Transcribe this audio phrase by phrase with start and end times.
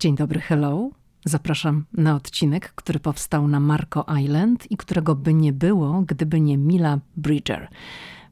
[0.00, 0.90] Dzień dobry, hello.
[1.24, 6.58] Zapraszam na odcinek, który powstał na Marco Island i którego by nie było, gdyby nie
[6.58, 7.68] Mila Bridger.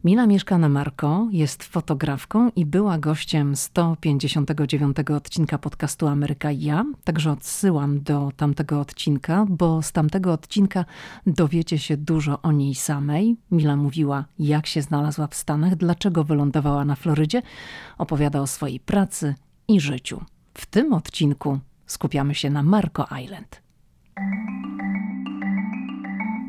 [0.04, 6.84] Mila mieszka na Marco, jest fotografką i była gościem 159 odcinka podcastu Ameryka ja.
[7.04, 10.84] Także odsyłam do tamtego odcinka, bo z tamtego odcinka
[11.26, 13.36] dowiecie się dużo o niej samej.
[13.50, 17.42] Mila mówiła, jak się znalazła w Stanach, dlaczego wylądowała na Florydzie,
[17.98, 19.34] opowiada o swojej pracy
[19.68, 20.20] i życiu.
[20.59, 23.62] W tym odcinku skupiamy się na Marco Island.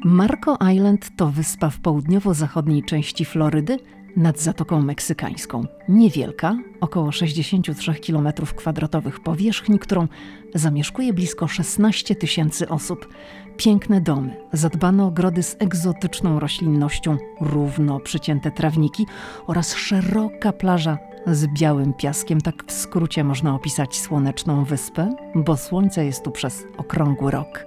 [0.06, 3.80] Marco Island to wyspa w południowo-zachodniej części Florydy
[4.18, 5.66] nad Zatoką Meksykańską.
[5.90, 10.08] Niewielka, około 63 km2 powierzchni, którą
[10.56, 13.10] zamieszkuje blisko 16 tysięcy osób.
[13.58, 19.06] Piękne domy, zadbane ogrody z egzotyczną roślinnością, równo przycięte trawniki
[19.48, 22.42] oraz szeroka plaża z białym piaskiem.
[22.42, 27.66] Tak w skrócie można opisać słoneczną wyspę, bo słońce jest tu przez okrągły rok.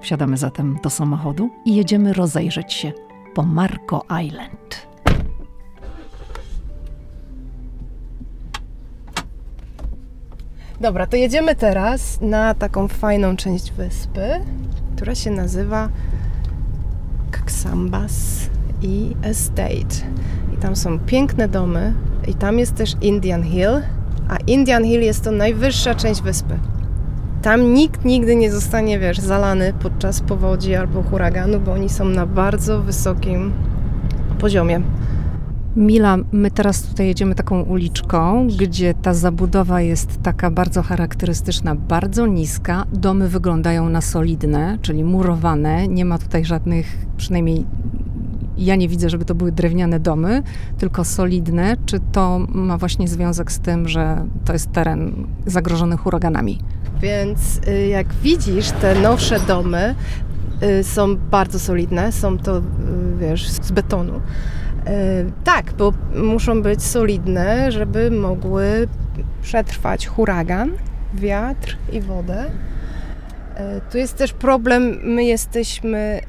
[0.00, 2.92] Wsiadamy zatem do samochodu i jedziemy rozejrzeć się
[3.34, 4.86] po Marco Island.
[10.80, 14.28] Dobra, to jedziemy teraz na taką fajną część wyspy,
[14.96, 15.88] która się nazywa
[17.30, 18.50] Caxambas
[18.82, 19.96] i Estate.
[20.54, 21.94] I tam są piękne domy
[22.28, 23.82] i tam jest też Indian Hill,
[24.28, 26.58] a Indian Hill jest to najwyższa część wyspy.
[27.42, 32.26] Tam nikt nigdy nie zostanie, wiesz, zalany podczas powodzi albo huraganu, bo oni są na
[32.26, 33.52] bardzo wysokim
[34.38, 34.82] poziomie.
[35.76, 42.26] Mila, my teraz tutaj jedziemy taką uliczką, gdzie ta zabudowa jest taka bardzo charakterystyczna, bardzo
[42.26, 42.84] niska.
[42.92, 45.88] Domy wyglądają na solidne, czyli murowane.
[45.88, 47.66] Nie ma tutaj żadnych, przynajmniej
[48.56, 50.42] ja nie widzę, żeby to były drewniane domy,
[50.78, 51.76] tylko solidne.
[51.86, 56.58] Czy to ma właśnie związek z tym, że to jest teren zagrożony huraganami?
[57.00, 59.94] Więc y, jak widzisz, te nowsze domy
[60.62, 62.62] y, są bardzo solidne, są to, y,
[63.18, 64.20] wiesz, z betonu.
[65.44, 65.92] Tak, bo
[66.22, 68.88] muszą być solidne, żeby mogły
[69.42, 70.70] przetrwać huragan,
[71.14, 72.50] wiatr i wodę.
[73.92, 76.20] Tu jest też problem, my jesteśmy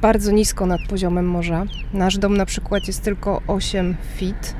[0.00, 1.64] bardzo nisko nad poziomem morza.
[1.92, 4.54] Nasz dom na przykład jest tylko 8 feet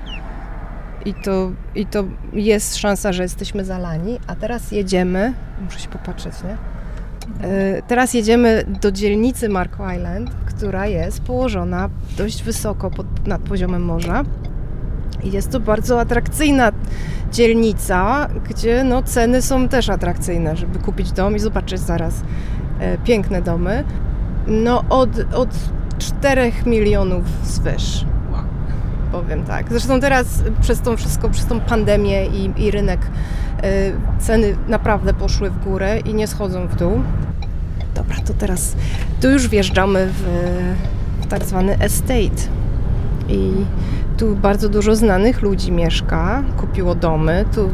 [1.04, 5.34] i to, i to jest szansa, że jesteśmy zalani, a teraz jedziemy,
[5.64, 6.56] muszę się popatrzeć, nie?
[7.48, 13.84] E, teraz jedziemy do dzielnicy Marco Island, która jest położona dość wysoko pod, nad poziomem
[13.84, 14.24] morza.
[15.24, 16.72] I jest to bardzo atrakcyjna
[17.32, 22.14] dzielnica, gdzie no, ceny są też atrakcyjne, żeby kupić dom i zobaczyć zaraz
[22.80, 23.84] e, piękne domy.
[24.48, 25.48] No od, od
[25.98, 28.04] 4 milionów zwyż
[29.12, 29.66] powiem tak.
[29.70, 33.00] Zresztą teraz przez to wszystko, przez tą pandemię i, i rynek
[33.64, 37.00] y, ceny naprawdę poszły w górę i nie schodzą w dół.
[37.94, 38.76] Dobra, to teraz
[39.20, 40.22] tu już wjeżdżamy w,
[41.20, 42.42] w tak zwany estate
[43.28, 43.52] i
[44.16, 47.44] tu bardzo dużo znanych ludzi mieszka, kupiło domy.
[47.54, 47.70] Tu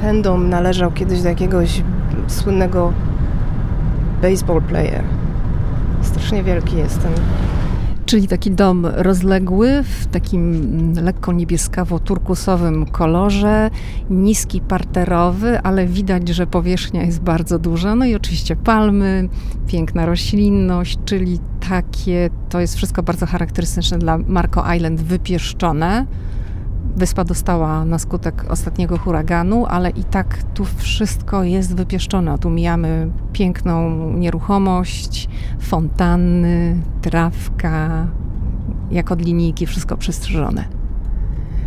[0.00, 1.82] ten dom należał kiedyś do jakiegoś
[2.26, 2.92] słynnego
[4.22, 5.04] baseball player.
[6.16, 7.12] Strasznie wielki jest ten
[8.06, 13.70] Czyli taki dom rozległy w takim lekko niebieskawo-turkusowym kolorze,
[14.10, 17.94] niski parterowy, ale widać, że powierzchnia jest bardzo duża.
[17.94, 19.28] No i oczywiście palmy,
[19.66, 21.38] piękna roślinność, czyli
[21.68, 26.06] takie, to jest wszystko bardzo charakterystyczne dla Marco Island, wypieszczone.
[26.96, 32.38] Wyspa dostała na skutek ostatniego huraganu, ale i tak tu wszystko jest wypieszczone.
[32.38, 35.28] Tu mijamy piękną nieruchomość,
[35.60, 38.06] fontanny, trawka,
[38.90, 40.85] jak od linijki, wszystko przystrzyżone.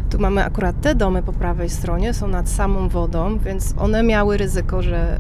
[0.10, 4.38] Tu mamy akurat te domy po prawej stronie, są nad samą wodą, więc one miały
[4.38, 5.20] ryzyko, że,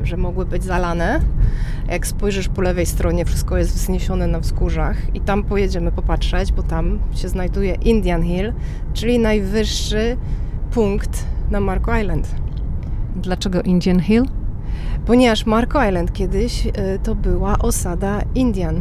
[0.00, 1.20] e, że mogły być zalane.
[1.88, 6.62] Jak spojrzysz po lewej stronie, wszystko jest wzniesione na wzgórzach i tam pojedziemy popatrzeć, bo
[6.62, 8.52] tam się znajduje Indian Hill,
[8.94, 10.16] czyli najwyższy
[10.70, 12.34] punkt na Marco Island.
[13.16, 14.24] Dlaczego Indian Hill?
[15.06, 18.80] ponieważ Marco Island kiedyś e, to była osada Indian.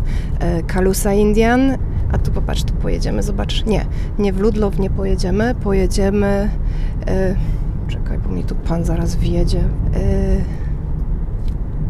[0.67, 1.77] Kalusa Indian
[2.11, 3.65] a tu popatrz, tu pojedziemy, zobacz.
[3.65, 3.85] Nie,
[4.19, 6.49] nie w Ludlow nie pojedziemy, pojedziemy.
[7.07, 7.35] Yy,
[7.87, 9.57] czekaj, bo mi tu pan zaraz wjedzie.
[9.57, 10.43] Yy,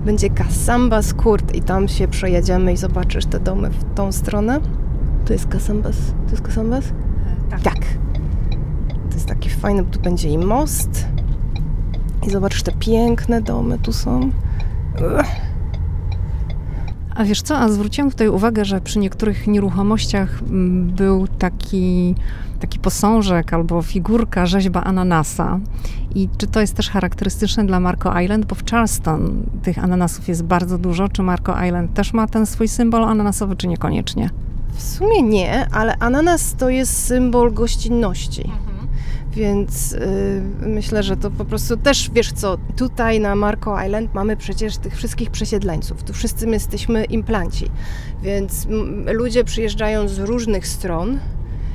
[0.06, 4.60] będzie Kasambas Kurt i tam się przejedziemy i zobaczysz te domy w tą stronę.
[5.26, 5.98] To jest Kasambas?
[6.26, 6.94] To jest Kasambas?
[7.50, 7.62] Tak.
[7.62, 7.80] tak.
[9.10, 11.08] To jest taki fajny, tu będzie i most.
[12.28, 14.32] I zobaczysz te piękne domy tu są.
[17.16, 22.16] A wiesz co, a zwróciłam tutaj uwagę, że przy niektórych nieruchomościach mm, był taki,
[22.60, 25.60] taki posążek albo figurka, rzeźba ananasa.
[26.16, 28.46] I czy to jest też charakterystyczne dla Marco Island?
[28.46, 31.10] Bo w Charleston tych ananasów jest bardzo dużo.
[31.10, 34.30] Czy Marco Island też ma ten swój symbol ananasowy, czy niekoniecznie?
[34.74, 38.52] W sumie nie, ale ananas to jest symbol gościnności.
[39.36, 44.38] Więc y, myślę, że to po prostu też, wiesz co, tutaj na Marco Island mamy
[44.38, 46.04] przecież tych wszystkich przesiedleńców.
[46.04, 47.72] Tu wszyscy my jesteśmy implanci.
[48.24, 48.68] Więc
[49.14, 51.20] ludzie przyjeżdżają z różnych stron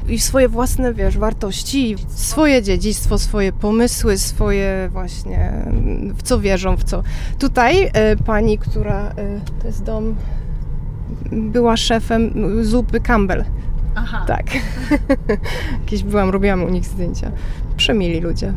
[0.08, 5.52] i swoje własne, wiesz, wartości, swoje dziedzictwo, swoje pomysły, swoje właśnie,
[6.16, 7.02] w co wierzą, w co.
[7.38, 7.90] Tutaj y,
[8.24, 10.14] pani, która, y, to jest dom,
[11.32, 12.32] była szefem
[12.64, 13.44] zupy Campbell
[13.96, 14.24] Aha.
[14.26, 14.46] tak.
[15.80, 17.30] Jakieś byłam, robiłam u nich zdjęcia.
[17.76, 18.52] Przemili ludzie.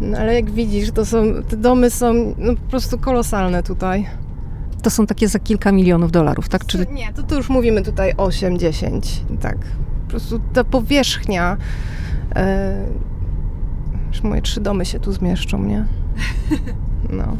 [0.00, 4.06] No, ale jak widzisz, to są, te domy są no, po prostu kolosalne tutaj.
[4.82, 6.66] To są takie za kilka milionów dolarów, tak?
[6.66, 6.86] Czy...
[6.92, 9.00] Nie, to, to już mówimy tutaj 8-10,
[9.40, 9.56] tak.
[10.04, 11.56] Po prostu ta powierzchnia,
[12.36, 12.84] e,
[14.08, 15.84] już moje trzy domy się tu zmieszczą, nie?
[17.10, 17.36] No.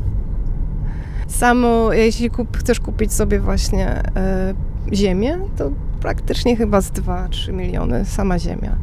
[1.26, 4.55] Samo, jeśli kup, chcesz kupić sobie właśnie e,
[4.93, 5.70] ziemię, to
[6.00, 8.76] praktycznie chyba z 2-3 miliony sama ziemia.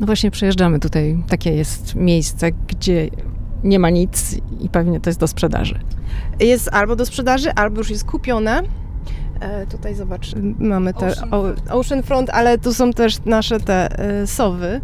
[0.00, 3.08] No właśnie przejeżdżamy tutaj, takie jest miejsce, gdzie
[3.64, 5.80] nie ma nic i pewnie to jest do sprzedaży.
[6.40, 8.62] Jest albo do sprzedaży, albo już jest kupione.
[9.40, 11.62] E, tutaj zobacz, mamy te Oceanfront.
[11.70, 14.80] Oceanfront, ale tu są też nasze te e, sowy,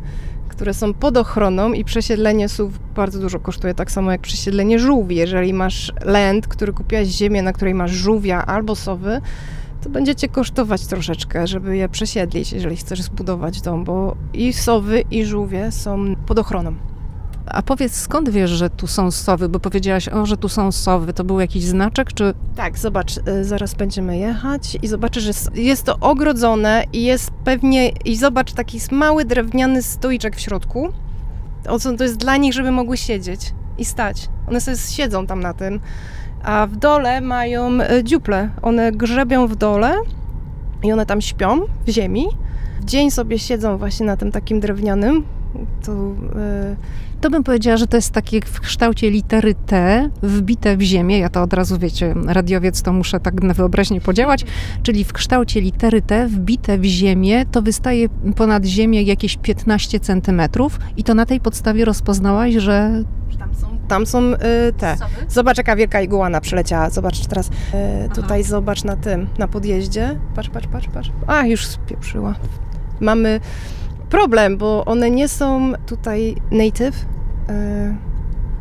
[0.48, 5.16] które są pod ochroną i przesiedlenie sów bardzo dużo kosztuje, tak samo jak przesiedlenie żółwi.
[5.16, 9.20] Jeżeli masz land, który kupiłaś ziemię, na której masz żółwia albo sowy,
[9.82, 15.04] to będzie cię kosztować troszeczkę, żeby je przesiedlić, jeżeli chcesz zbudować dom, bo i sowy,
[15.10, 16.74] i żółwie są pod ochroną.
[17.46, 19.48] A powiedz, skąd wiesz, że tu są sowy?
[19.48, 21.12] Bo powiedziałaś, o, że tu są sowy.
[21.12, 22.34] To był jakiś znaczek, czy...
[22.56, 27.88] Tak, zobacz, y, zaraz będziemy jechać i zobaczysz, że jest to ogrodzone i jest pewnie...
[27.88, 30.88] I zobacz, taki mały drewniany stoiczek w środku.
[31.98, 34.28] To jest dla nich, żeby mogły siedzieć i stać.
[34.48, 35.80] One sobie siedzą tam na tym
[36.42, 38.50] a w dole mają e, dziuple.
[38.62, 39.94] One grzebią w dole
[40.82, 42.26] i one tam śpią w ziemi.
[42.80, 45.24] W dzień sobie siedzą właśnie na tym takim drewnianym.
[45.84, 46.76] To, yy...
[47.20, 51.18] to bym powiedziała, że to jest takie w kształcie litery T wbite w ziemię.
[51.18, 54.44] Ja to od razu wiecie, radiowiec to muszę tak na wyobraźnię podziałać.
[54.82, 60.78] Czyli w kształcie litery T wbite w ziemię to wystaje ponad ziemię jakieś 15 centymetrów
[60.96, 63.04] i to na tej podstawie rozpoznałaś, że
[63.38, 64.38] tam są tam są y,
[64.78, 64.96] te.
[65.28, 66.90] Zobacz, jaka wielka iguana przyleciała.
[66.90, 67.48] Zobacz teraz.
[67.48, 67.50] Y,
[68.14, 70.18] tutaj zobacz na tym, na podjeździe.
[70.34, 71.10] Patrz, patrz, patrz, patrz.
[71.26, 72.34] A, już spieprzyła.
[73.00, 73.40] Mamy
[74.10, 77.06] problem, bo one nie są tutaj native.
[77.50, 78.08] Y,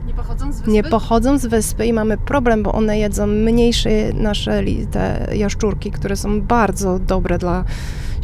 [0.07, 0.71] nie pochodzą z wyspy?
[0.71, 6.15] Nie pochodzą z wyspy i mamy problem, bo one jedzą mniejsze nasze te jaszczurki, które
[6.15, 7.63] są bardzo dobre dla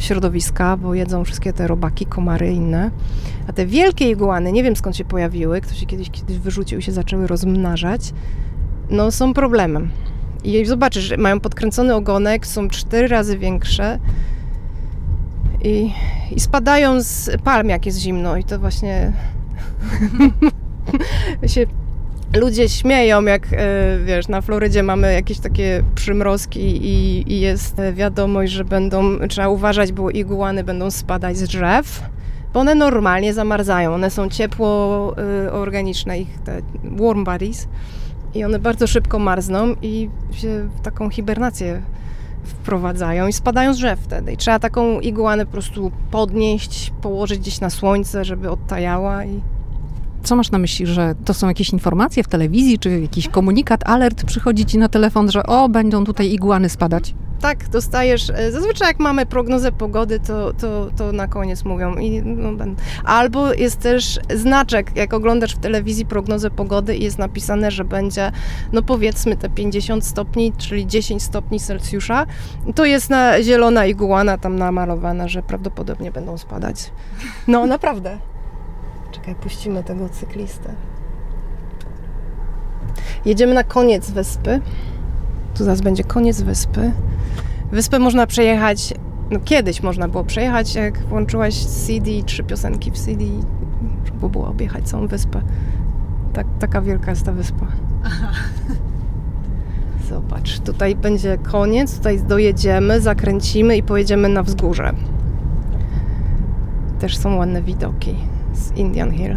[0.04, 2.90] środowiska, bo jedzą wszystkie te robaki, komary inne.
[3.48, 6.82] A te wielkie iguany, nie wiem skąd się pojawiły, ktoś się kiedyś, kiedyś wyrzucił i
[6.82, 8.12] się zaczęły rozmnażać,
[8.90, 9.90] no są problemem.
[10.44, 13.98] I zobaczysz, że mają podkręcony ogonek, są cztery razy większe
[15.64, 15.92] i,
[16.30, 19.12] i spadają z palm, jak jest zimno i to właśnie
[21.46, 21.66] się
[22.34, 28.52] ludzie śmieją, jak e, wiesz, na Florydzie mamy jakieś takie przymrozki i, i jest wiadomość,
[28.52, 32.02] że będą, trzeba uważać, bo iguany będą spadać z drzew
[32.54, 33.94] bo one normalnie zamarzają.
[33.94, 35.14] One są ciepło
[35.46, 37.68] y, organiczne, ich te warm bodies
[38.34, 41.82] i one bardzo szybko marzną i się w taką hibernację
[42.44, 44.32] wprowadzają i spadają z drzew wtedy.
[44.32, 49.40] I trzeba taką iguanę po prostu podnieść, położyć gdzieś na słońce, żeby odtajała i
[50.24, 54.24] co masz na myśli, że to są jakieś informacje w telewizji, czy jakiś komunikat, alert
[54.24, 57.14] przychodzi ci na telefon, że o, będą tutaj iguany spadać?
[57.44, 61.94] tak, dostajesz, e, zazwyczaj jak mamy prognozę pogody, to, to, to na koniec mówią.
[61.94, 62.64] I, no,
[63.04, 68.32] albo jest też znaczek, jak oglądasz w telewizji prognozę pogody i jest napisane, że będzie,
[68.72, 72.26] no powiedzmy te 50 stopni, czyli 10 stopni Celsjusza,
[72.74, 76.90] to jest na zielona iguana tam namalowana, że prawdopodobnie będą spadać.
[77.48, 78.18] No naprawdę.
[79.24, 80.74] Czekaj, puścimy tego cyklistę.
[83.24, 84.60] Jedziemy na koniec wyspy.
[85.54, 86.92] Tu zaraz będzie koniec wyspy.
[87.72, 88.94] Wyspę można przejechać,
[89.30, 93.24] no kiedyś można było przejechać, jak włączyłaś CD, trzy piosenki w CD,
[94.04, 95.42] żeby było objechać całą wyspę.
[96.32, 97.66] Tak, taka wielka jest ta wyspa.
[98.04, 98.28] Aha.
[100.08, 104.92] Zobacz, tutaj będzie koniec, tutaj dojedziemy, zakręcimy i pojedziemy na wzgórze.
[106.98, 108.33] Też są ładne widoki
[108.76, 109.36] Indian Hill.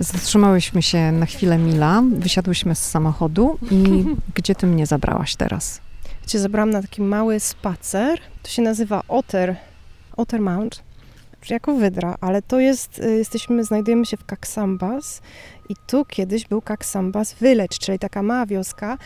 [0.00, 4.04] Zatrzymałyśmy się na chwilę Mila, wysiadłyśmy z samochodu i
[4.36, 5.80] gdzie ty mnie zabrałaś teraz?
[6.26, 8.18] Cię zabrałam na taki mały spacer.
[8.42, 9.56] To się nazywa Otter,
[10.16, 10.82] Otter Mount,
[11.50, 15.22] jako wydra, ale to jest, y, jesteśmy, znajdujemy się w Kaksambas
[15.68, 18.98] i tu kiedyś był Kaksambas Village, czyli taka mała wioska.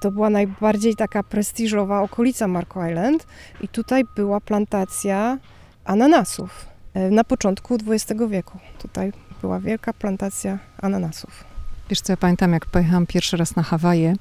[0.00, 3.26] To była najbardziej taka prestiżowa okolica Marco Island
[3.60, 5.38] i tutaj była plantacja
[5.84, 6.66] ananasów
[6.96, 8.58] y, na początku XX wieku.
[8.78, 11.44] Tutaj była wielka plantacja ananasów.
[11.90, 14.14] Wiesz co, ja pamiętam jak pojechałam pierwszy raz na Hawaje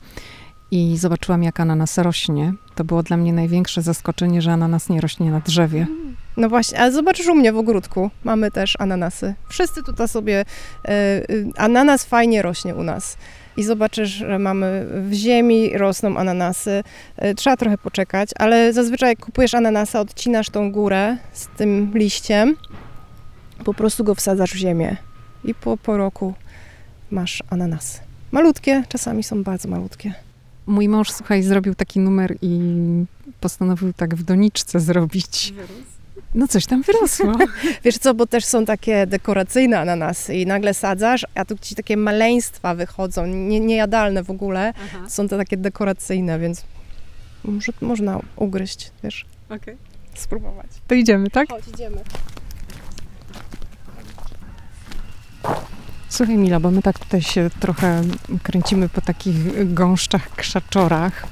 [0.71, 2.53] i zobaczyłam jak ananas rośnie.
[2.75, 5.88] To było dla mnie największe zaskoczenie, że ananas nie rośnie na drzewie.
[6.39, 9.34] No właśnie, ale zobaczysz u mnie w ogródku, mamy też ananasy.
[9.50, 10.46] Wszyscy tutaj sobie,
[10.86, 11.24] e, e,
[11.58, 13.17] ananas fajnie rośnie u nas.
[13.58, 16.84] I zobaczysz, że mamy w ziemi rosną ananasy.
[17.17, 22.55] E, trzeba trochę poczekać, ale zazwyczaj jak kupujesz ananasa, odcinasz tą górę z tym liściem,
[23.65, 24.98] po prostu go wsadzasz w ziemię
[25.43, 26.34] i po, po roku
[27.12, 28.00] masz ananasy.
[28.31, 30.13] Malutkie, czasami są bardzo malutkie.
[30.67, 32.60] Mój mąż, słuchaj, zrobił taki numer i
[33.41, 35.53] postanowił tak w doniczce zrobić.
[36.36, 37.33] No coś tam wyrosło.
[37.83, 41.98] Wiesz co, bo też są takie dekoracyjne ananasy i nagle sadzasz, a tu ci takie
[41.98, 44.74] maleństwa wychodzą, nie, niejadalne w ogóle.
[44.83, 45.09] Aha.
[45.09, 46.63] Są to takie dekoracyjne, więc
[47.43, 49.25] może, można ugryźć, wiesz.
[49.45, 49.57] Okej.
[49.57, 49.77] Okay.
[50.13, 50.67] Spróbować.
[50.88, 51.50] To idziemy, tak?
[51.50, 51.98] Chodź, idziemy.
[56.09, 58.01] Słuchaj Mila, bo my tak tutaj się trochę
[58.43, 61.27] kręcimy po takich gąszczach, krzaczorach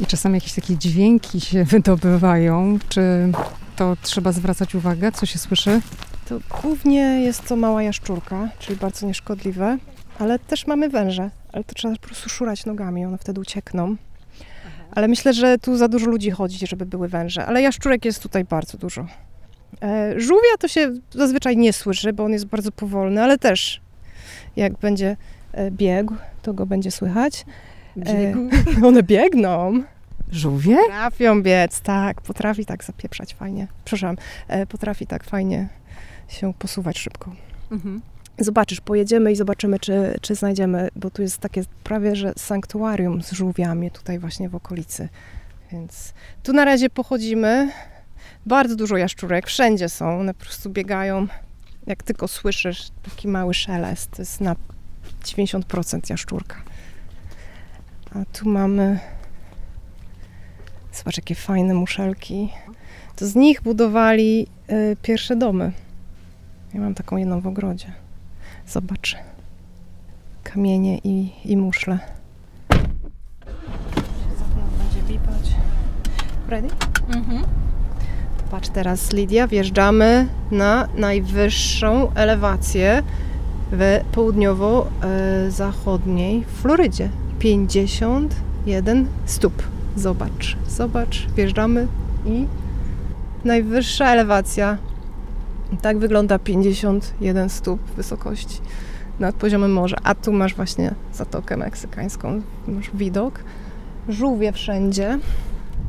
[0.00, 2.78] i czasami jakieś takie dźwięki się wydobywają.
[2.88, 3.32] Czy
[3.76, 5.12] to trzeba zwracać uwagę?
[5.12, 5.80] Co się słyszy?
[6.28, 9.78] To głównie jest to mała jaszczurka, czyli bardzo nieszkodliwe,
[10.18, 13.96] ale też mamy węże, ale to trzeba po prostu szurać nogami, one wtedy uciekną.
[14.90, 18.44] Ale myślę, że tu za dużo ludzi chodzi, żeby były węże, ale jaszczurek jest tutaj
[18.44, 19.06] bardzo dużo.
[19.82, 23.80] E, żółwia to się zazwyczaj nie słyszy, bo on jest bardzo powolny, ale też
[24.56, 25.16] jak będzie
[25.52, 27.44] e, biegł, to go będzie słychać.
[27.96, 28.48] Biegł?
[28.82, 29.82] E, one biegną.
[30.32, 30.76] Żółwie?
[30.76, 32.20] Potrafią biec, tak.
[32.20, 33.66] Potrafi tak zapieprzać fajnie.
[33.84, 34.16] Przepraszam,
[34.48, 35.68] e, potrafi tak fajnie
[36.28, 37.32] się posuwać szybko.
[37.70, 38.02] Mhm.
[38.38, 43.32] Zobaczysz, pojedziemy i zobaczymy, czy, czy znajdziemy, bo tu jest takie prawie, że sanktuarium z
[43.32, 45.08] żółwiami tutaj właśnie w okolicy.
[45.72, 47.72] Więc tu na razie pochodzimy.
[48.46, 51.26] Bardzo dużo jaszczurek, wszędzie są, one po prostu biegają
[51.86, 54.56] jak tylko słyszysz taki mały szelest, to jest na
[55.24, 56.56] 90% jaszczurka.
[58.14, 59.00] A tu mamy,
[60.96, 62.52] zobacz jakie fajne muszelki.
[63.16, 65.72] To z nich budowali y, pierwsze domy.
[66.74, 67.92] Ja mam taką jedną w ogrodzie.
[68.66, 69.16] Zobacz.
[70.42, 71.98] Kamienie i, i muszle.
[74.78, 75.54] Będzie bipać.
[76.48, 76.68] Ready?
[77.14, 77.42] Mhm.
[78.50, 83.02] Patrz teraz, Lidia, wjeżdżamy na najwyższą elewację
[83.72, 87.08] w południowo-zachodniej Florydzie.
[87.38, 89.75] 51 stóp.
[89.96, 91.86] Zobacz, zobacz, wjeżdżamy
[92.26, 92.46] i
[93.44, 94.78] najwyższa elewacja.
[95.82, 98.60] Tak wygląda 51 stóp wysokości
[99.20, 99.96] nad poziomem morza.
[100.02, 103.40] A tu masz właśnie Zatokę Meksykańską, masz widok.
[104.08, 105.18] Żółwie wszędzie.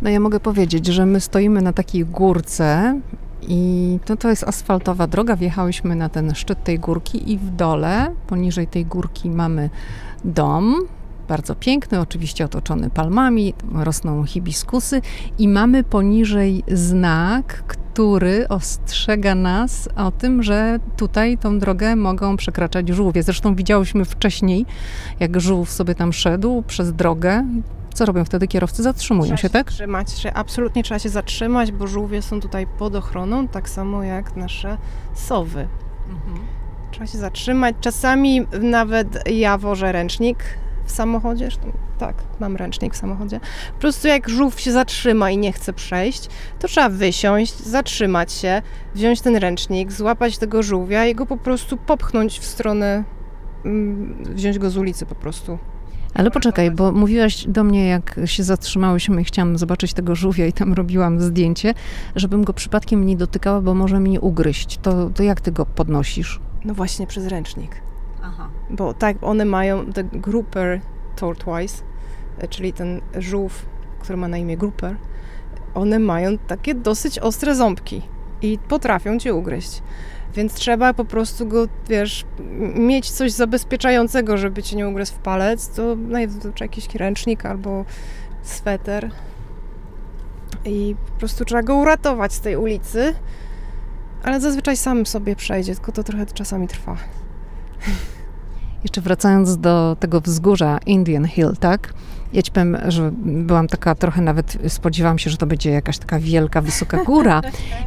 [0.02, 3.00] No ja mogę powiedzieć, że my stoimy na takiej górce
[3.42, 5.36] i to, to jest asfaltowa droga.
[5.36, 9.70] Wjechałyśmy na ten szczyt tej górki i w dole, poniżej tej górki mamy
[10.26, 10.76] dom,
[11.28, 15.02] bardzo piękny, oczywiście otoczony palmami, rosną hibiskusy
[15.38, 22.90] i mamy poniżej znak, który ostrzega nas o tym, że tutaj tą drogę mogą przekraczać
[22.90, 23.24] żółwie.
[23.24, 24.66] Zresztą widziałyśmy wcześniej,
[25.20, 27.46] jak żółw sobie tam szedł przez drogę.
[27.94, 28.84] Co robią wtedy kierowcy?
[28.84, 29.72] Zatrzymują trzeba się, tak?
[29.72, 34.36] Trzymać się, absolutnie trzeba się zatrzymać, bo żółwie są tutaj pod ochroną, tak samo jak
[34.36, 34.78] nasze
[35.14, 35.68] sowy.
[36.10, 36.48] Mhm.
[36.92, 37.76] Trzeba się zatrzymać.
[37.82, 40.38] Czasami nawet ja wożę ręcznik
[40.88, 41.50] w samochodzie.
[41.98, 43.40] Tak, mam ręcznik w samochodzie.
[43.74, 46.30] Po prostu jak żółw się zatrzyma i nie chce przejść,
[46.60, 48.62] to trzeba wysiąść, zatrzymać się,
[48.96, 53.04] wziąć ten ręcznik, złapać tego żółwia i go po prostu popchnąć w stronę,
[53.66, 55.58] mm, wziąć go z ulicy po prostu.
[56.14, 60.54] Ale poczekaj, bo mówiłaś do mnie, jak się zatrzymałyśmy i chciałam zobaczyć tego żółwia i
[60.54, 61.74] tam robiłam zdjęcie,
[62.16, 64.78] żebym go przypadkiem nie dotykała, bo może mnie ugryźć.
[64.78, 66.40] To, to jak ty go podnosisz?
[66.66, 67.87] No właśnie przez ręcznik.
[68.24, 68.50] Aha.
[68.70, 70.82] Bo tak, one mają the grouper
[71.16, 71.84] tortoise,
[72.50, 73.66] czyli ten żółw,
[74.00, 74.98] który ma na imię grouper,
[75.74, 78.02] one mają takie dosyć ostre ząbki
[78.42, 79.82] i potrafią cię ugryźć.
[80.34, 82.26] Więc trzeba po prostu go, wiesz,
[82.76, 85.70] mieć coś zabezpieczającego, żeby cię nie ugryzł w palec.
[85.70, 87.86] To najzwyczajniej jakiś ręcznik albo
[88.42, 89.12] sweter.
[90.66, 93.16] I po prostu trzeba go uratować z tej ulicy.
[94.24, 96.98] Ale zazwyczaj sam sobie przejdzie, tylko to trochę czasami trwa.
[98.84, 101.94] Jeszcze wracając do tego wzgórza Indian Hill, tak?
[102.34, 106.20] Ja ci powiem, że byłam taka trochę nawet, spodziewałam się, że to będzie jakaś taka
[106.20, 107.42] wielka, wysoka góra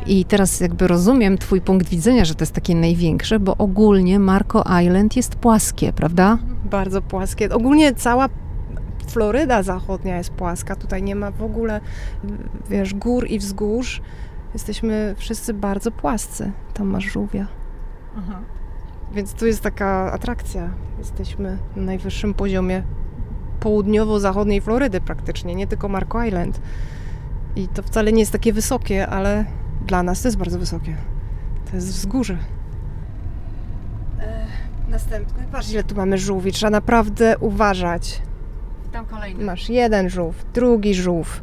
[0.06, 4.64] i teraz jakby rozumiem twój punkt widzenia, że to jest takie największe, bo ogólnie Marco
[4.82, 6.38] Island jest płaskie, prawda?
[6.64, 7.54] Bardzo płaskie.
[7.54, 8.28] Ogólnie cała
[9.08, 10.76] Floryda zachodnia jest płaska.
[10.76, 11.80] Tutaj nie ma w ogóle,
[12.70, 14.02] wiesz, gór i wzgórz.
[14.54, 16.52] Jesteśmy wszyscy bardzo płascy.
[16.74, 17.46] Tam masz żółwia.
[18.18, 18.40] Aha.
[19.14, 20.70] Więc tu jest taka atrakcja.
[20.98, 22.82] Jesteśmy na najwyższym poziomie
[23.60, 26.60] południowo-zachodniej Florydy praktycznie, nie tylko Marco Island.
[27.56, 29.44] I to wcale nie jest takie wysokie, ale
[29.86, 30.96] dla nas to jest bardzo wysokie.
[31.70, 32.38] To jest wzgórze.
[34.20, 34.46] E,
[34.88, 35.44] następny.
[35.52, 36.52] Patrz, ile tu mamy żółwi.
[36.52, 38.22] Trzeba naprawdę uważać.
[38.92, 39.44] Tam kolejny.
[39.44, 41.42] Masz jeden żółw, drugi żółw.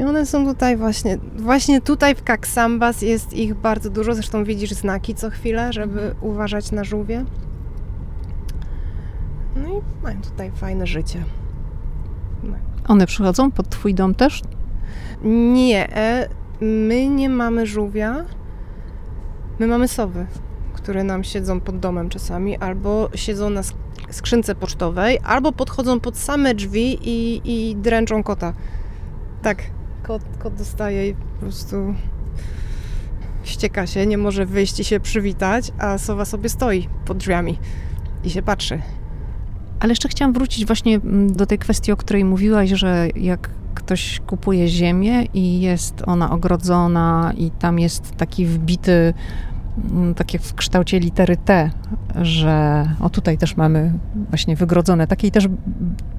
[0.00, 4.70] I one są tutaj właśnie, właśnie tutaj w Kaksambas jest ich bardzo dużo, zresztą widzisz
[4.70, 6.14] znaki co chwilę, żeby mhm.
[6.20, 7.24] uważać na żółwie.
[9.56, 11.24] No i mają tutaj fajne życie.
[12.88, 14.42] One przychodzą pod twój dom też?
[15.24, 16.28] Nie, e,
[16.60, 18.24] my nie mamy żółwia.
[19.58, 20.26] My mamy sowy,
[20.72, 23.60] które nam siedzą pod domem czasami, albo siedzą na
[24.10, 28.52] skrzynce pocztowej, albo podchodzą pod same drzwi i, i dręczą kota.
[29.42, 29.62] Tak,
[30.10, 31.94] kot, kot dostaje i po prostu
[33.44, 37.58] ścieka się, nie może wyjść i się przywitać, a sowa sobie stoi pod drzwiami
[38.24, 38.82] i się patrzy.
[39.80, 44.20] Ale jeszcze chciałam wrócić właśnie mm, do tej kwestii, o której mówiłaś, że jak ktoś
[44.26, 49.14] kupuje ziemię i jest ona ogrodzona i tam jest taki wbity,
[50.16, 51.70] takie w kształcie litery T,
[52.22, 53.92] że o tutaj też mamy
[54.28, 55.06] właśnie wygrodzone.
[55.06, 55.48] Takiej też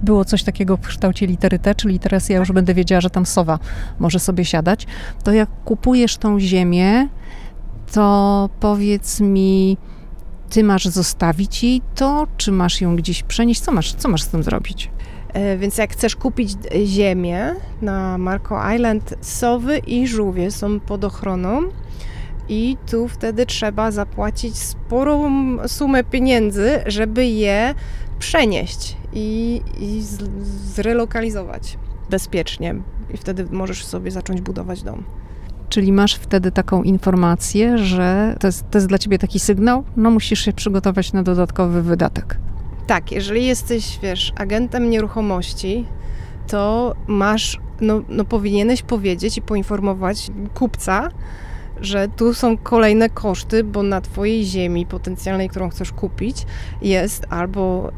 [0.04, 3.26] było coś takiego w kształcie litery T, czyli teraz ja już będę wiedziała, że tam
[3.26, 3.60] sowa
[4.00, 4.88] może sobie siadać.
[5.24, 7.08] To jak kupujesz tą ziemię,
[7.92, 9.78] to powiedz mi,
[10.50, 13.62] ty masz zostawić jej to, czy masz ją gdzieś przenieść?
[13.62, 14.92] Co masz, co masz z tym zrobić?
[15.34, 16.52] E, więc jak chcesz kupić
[16.86, 21.62] ziemię na Marco Island, sowy i żółwie są pod ochroną
[22.52, 25.32] i tu wtedy trzeba zapłacić sporą
[25.68, 27.76] sumę pieniędzy, żeby je
[28.20, 30.02] przenieść i, i
[30.74, 31.78] zrelokalizować
[32.10, 32.76] bezpiecznie.
[33.14, 35.04] I wtedy możesz sobie zacząć budować dom.
[35.70, 40.12] Czyli masz wtedy taką informację, że to jest, to jest dla ciebie taki sygnał, no
[40.12, 42.38] musisz się przygotować na dodatkowy wydatek.
[42.88, 45.86] Tak, jeżeli jesteś, wiesz, agentem nieruchomości,
[46.48, 51.10] to masz, no, no powinieneś powiedzieć i poinformować kupca,
[51.82, 56.46] że tu są kolejne koszty, bo na Twojej ziemi potencjalnej, którą chcesz kupić,
[56.82, 57.92] jest albo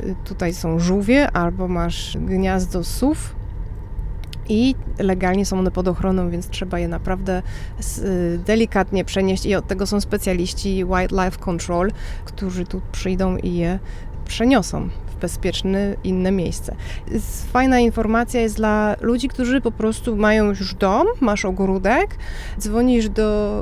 [0.00, 3.38] y, y tutaj są żółwie, albo masz gniazdo sów,
[4.48, 7.42] i legalnie są one pod ochroną, więc trzeba je naprawdę
[8.46, 11.90] delikatnie przenieść i od tego są specjaliści Wildlife Control,
[12.24, 13.78] którzy tu przyjdą i je
[14.24, 14.88] przeniosą
[15.20, 16.76] bezpieczne inne miejsce.
[17.52, 22.16] Fajna informacja jest dla ludzi, którzy po prostu mają już dom, masz ogródek,
[22.58, 23.60] dzwonisz do,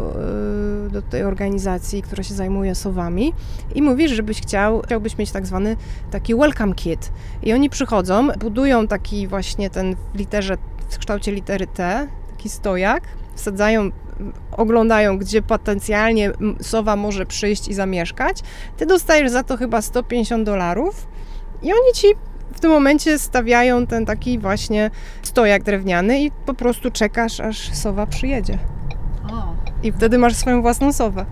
[0.86, 3.32] e, do tej organizacji, która się zajmuje sowami
[3.74, 5.76] i mówisz, żebyś chciał, chciałbyś mieć tak zwany
[6.10, 7.12] taki welcome kit.
[7.42, 10.56] I oni przychodzą, budują taki właśnie ten w literze
[10.88, 13.02] w kształcie litery T, taki stojak,
[13.34, 13.90] wsadzają,
[14.52, 18.40] oglądają, gdzie potencjalnie sowa może przyjść i zamieszkać.
[18.76, 21.06] Ty dostajesz za to chyba 150 dolarów
[21.62, 22.06] i oni ci
[22.54, 24.90] w tym momencie stawiają ten taki właśnie
[25.22, 28.58] stojak drewniany i po prostu czekasz, aż sowa przyjedzie.
[29.82, 31.26] I wtedy masz swoją własną sowę.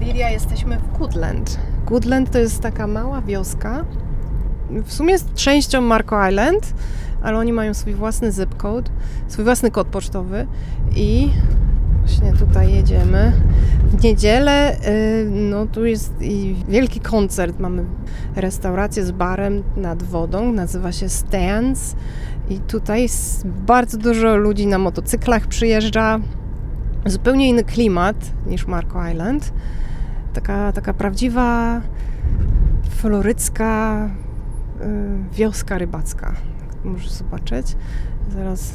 [0.00, 1.58] Lidia, jesteśmy w Goodland.
[1.86, 3.84] Goodland to jest taka mała wioska.
[4.70, 6.74] W sumie jest częścią Marco Island,
[7.22, 8.90] ale oni mają swój własny zip code,
[9.28, 10.46] swój własny kod pocztowy
[10.96, 11.30] i
[12.06, 13.32] właśnie tutaj jedziemy.
[13.84, 16.14] W niedzielę y, no tu jest
[16.68, 17.60] wielki koncert.
[17.60, 17.84] Mamy
[18.36, 21.96] restaurację z barem nad wodą, nazywa się Stands
[22.50, 23.08] i tutaj
[23.44, 26.20] bardzo dużo ludzi na motocyklach przyjeżdża.
[27.06, 29.52] Zupełnie inny klimat niż Marco Island.
[30.32, 31.80] Taka, taka prawdziwa
[32.90, 34.06] florycka
[34.80, 36.32] y, wioska rybacka.
[36.84, 37.76] Możesz zobaczyć.
[38.34, 38.74] Zaraz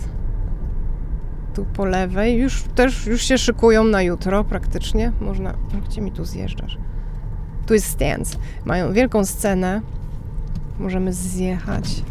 [1.58, 2.38] tu po lewej.
[2.38, 5.12] Już też już się szykują na jutro praktycznie.
[5.22, 5.54] Można.
[5.90, 6.78] Gdzie mi tu zjeżdżasz?
[7.66, 8.38] Tu jest stance.
[8.66, 9.82] Mają wielką scenę.
[10.80, 12.04] Możemy zjechać.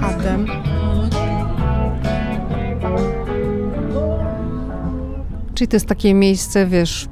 [0.00, 0.46] Chatem.
[5.54, 7.08] Czyli to jest takie miejsce, wiesz,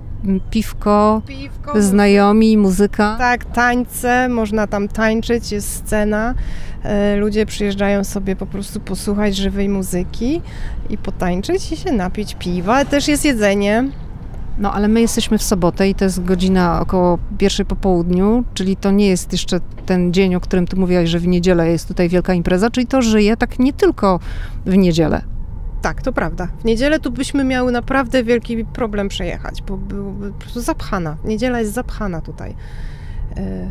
[0.50, 3.16] piwko, Piwko, znajomi, muzyka.
[3.18, 6.34] Tak, tańce, można tam tańczyć, jest scena.
[6.82, 10.42] E, Ludzie przyjeżdżają sobie po prostu posłuchać żywej muzyki
[10.90, 12.84] i potańczyć i się napić piwa.
[12.84, 13.88] Też jest jedzenie.
[14.58, 18.76] No ale my jesteśmy w sobotę i to jest godzina około pierwszej po południu, czyli
[18.76, 22.08] to nie jest jeszcze ten dzień, o którym ty mówiłaś, że w niedzielę jest tutaj
[22.08, 24.20] wielka impreza, czyli to żyje tak nie tylko
[24.66, 25.35] w niedzielę.
[25.82, 26.48] Tak, to prawda.
[26.60, 31.16] W niedzielę tu byśmy miały naprawdę wielki problem przejechać, bo byłoby po prostu zapchana.
[31.24, 32.54] Niedziela jest zapchana tutaj.
[33.36, 33.66] E,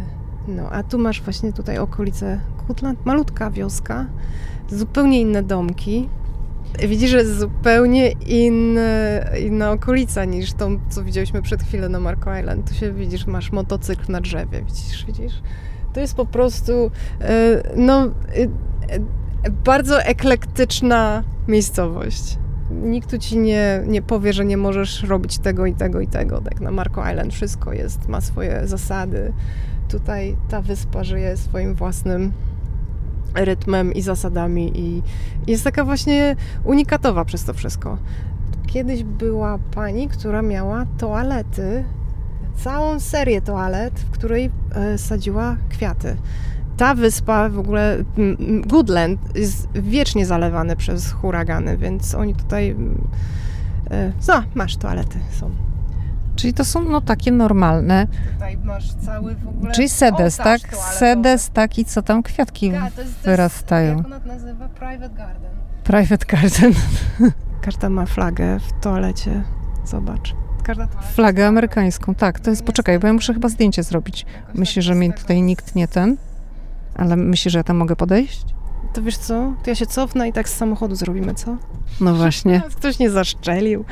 [0.47, 4.05] No, a tu masz właśnie tutaj okolice Kutland, malutka wioska,
[4.69, 6.09] zupełnie inne domki.
[6.87, 12.69] Widzisz, że jest zupełnie inna okolica niż tą, co widzieliśmy przed chwilą na Marco Island.
[12.69, 15.41] Tu się widzisz, masz motocykl na drzewie, widzisz, widzisz?
[15.93, 16.91] To jest po prostu,
[17.21, 18.09] e, no, e,
[19.49, 22.37] bardzo eklektyczna miejscowość.
[22.71, 26.41] Nikt tu ci nie, nie powie, że nie możesz robić tego i tego i tego.
[26.41, 29.33] Tak na Marco Island wszystko jest, ma swoje zasady.
[29.89, 32.31] Tutaj ta wyspa żyje swoim własnym
[33.35, 35.03] rytmem i zasadami i
[35.47, 37.97] jest taka właśnie unikatowa przez to wszystko.
[38.67, 41.83] Kiedyś była pani, która miała toalety,
[42.55, 46.15] całą serię toalet, w której e, sadziła kwiaty.
[46.77, 47.97] Ta wyspa w ogóle,
[48.67, 52.75] Goodland, jest wiecznie zalewany przez huragany, więc oni tutaj.
[54.27, 55.51] no, masz toalety, są.
[56.35, 59.71] Czyli to są no takie normalne, Tutaj masz cały w ogóle.
[59.71, 60.61] czyli sedes, tak?
[60.61, 60.97] toaletowy.
[60.97, 63.97] Sedes taki, co tam kwiatki Tak, to jest, to jest, wyrastają.
[63.97, 64.67] Jak ona nazywa?
[64.67, 65.51] Private garden.
[65.83, 66.73] Private garden.
[67.61, 69.43] Każda ma flagę w toalecie.
[69.85, 70.35] Zobacz.
[70.63, 72.39] Każda toaleta Flagę amerykańską, tak.
[72.39, 74.25] To jest, poczekaj, bo ja muszę chyba zdjęcie zrobić.
[74.53, 76.17] Myślę, tak że tego tutaj nikt nie ten,
[76.95, 78.45] ale myślę, że ja tam mogę podejść?
[78.93, 79.53] To wiesz co?
[79.63, 81.57] To ja się cofnę i tak z samochodu zrobimy, co?
[82.01, 82.61] No właśnie.
[82.75, 83.85] Ktoś nie zaszczelił.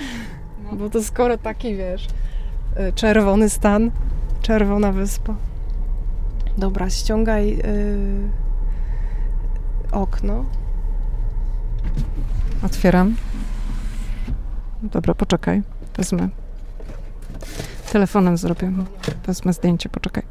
[0.74, 2.08] Bo to skoro taki, wiesz,
[2.89, 3.92] y, czerwony stan,
[4.42, 5.36] czerwona wyspa.
[6.58, 8.30] Dobra, ściągaj y,
[9.92, 10.46] okno.
[12.66, 13.16] Otwieram.
[14.84, 15.62] Dobra, poczekaj.
[15.98, 16.30] Wezmę.
[17.92, 18.72] Telefonem zrobię.
[19.26, 20.24] Wezmę zdjęcie, poczekaj.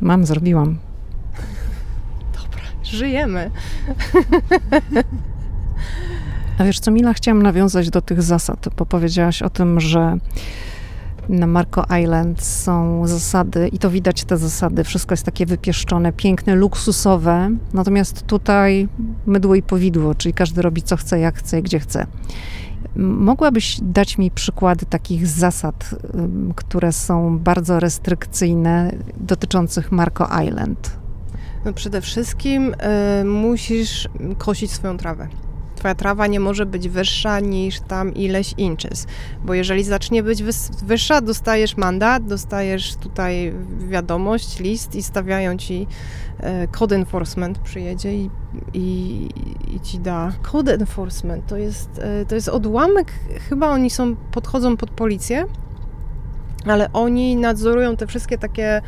[0.00, 0.78] Mam, zrobiłam.
[2.82, 3.50] Żyjemy.
[6.58, 10.18] A wiesz co, Mila, chciałam nawiązać do tych zasad, bo powiedziałaś o tym, że
[11.28, 14.84] na Marco Island są zasady i to widać te zasady.
[14.84, 17.50] Wszystko jest takie wypieszczone, piękne, luksusowe.
[17.72, 18.88] Natomiast tutaj
[19.26, 22.06] mydło i powidło, czyli każdy robi co chce, jak chce i gdzie chce.
[22.96, 25.94] Mogłabyś dać mi przykłady takich zasad,
[26.56, 30.96] które są bardzo restrykcyjne, dotyczących Marco Island?
[31.64, 32.74] No przede wszystkim
[33.20, 34.08] y, musisz
[34.38, 35.28] kosić swoją trawę.
[35.76, 39.06] Twoja trawa nie może być wyższa niż tam ileś inches,
[39.44, 40.42] bo jeżeli zacznie być
[40.82, 45.86] wyższa, dostajesz mandat, dostajesz tutaj wiadomość, list i stawiają ci
[46.40, 48.30] e, code enforcement przyjedzie i,
[48.74, 49.28] i,
[49.74, 50.32] i ci da.
[50.42, 53.12] Code enforcement to jest, e, to jest odłamek,
[53.48, 55.44] chyba oni są, podchodzą pod policję,
[56.66, 58.82] ale oni nadzorują te wszystkie takie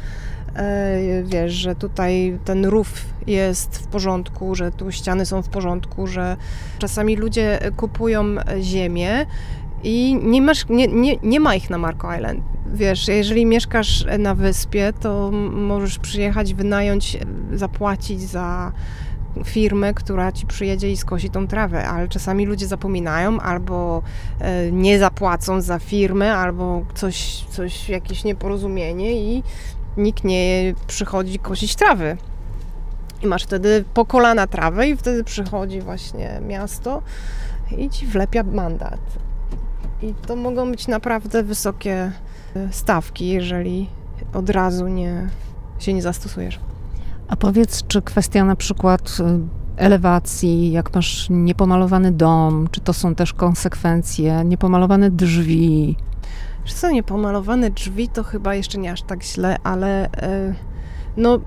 [1.24, 6.36] wiesz, że tutaj ten rów jest w porządku, że tu ściany są w porządku, że
[6.78, 8.24] czasami ludzie kupują
[8.60, 9.26] ziemię
[9.82, 12.44] i nie, masz, nie, nie, nie ma ich na Marco Island.
[12.74, 17.18] Wiesz, jeżeli mieszkasz na wyspie, to możesz przyjechać, wynająć,
[17.52, 18.72] zapłacić za
[19.44, 24.02] firmę, która ci przyjedzie i skosi tą trawę, ale czasami ludzie zapominają albo
[24.40, 29.42] e, nie zapłacą za firmę, albo coś, coś jakieś nieporozumienie i
[29.98, 32.16] nikt nie przychodzi kosić trawy.
[33.22, 37.02] I masz wtedy po kolana trawę i wtedy przychodzi właśnie miasto
[37.76, 39.00] i ci wlepia mandat.
[40.02, 42.12] I to mogą być naprawdę wysokie
[42.56, 43.88] e, stawki, jeżeli
[44.34, 45.28] od razu nie,
[45.78, 46.60] się nie zastosujesz.
[47.28, 49.24] A powiedz, czy kwestia na przykład y,
[49.76, 55.96] elewacji, jak masz niepomalowany dom, czy to są też konsekwencje, niepomalowane drzwi?
[56.68, 60.54] Wiesz co, niepomalowane drzwi to chyba jeszcze nie aż tak źle, ale e,
[61.16, 61.40] no e,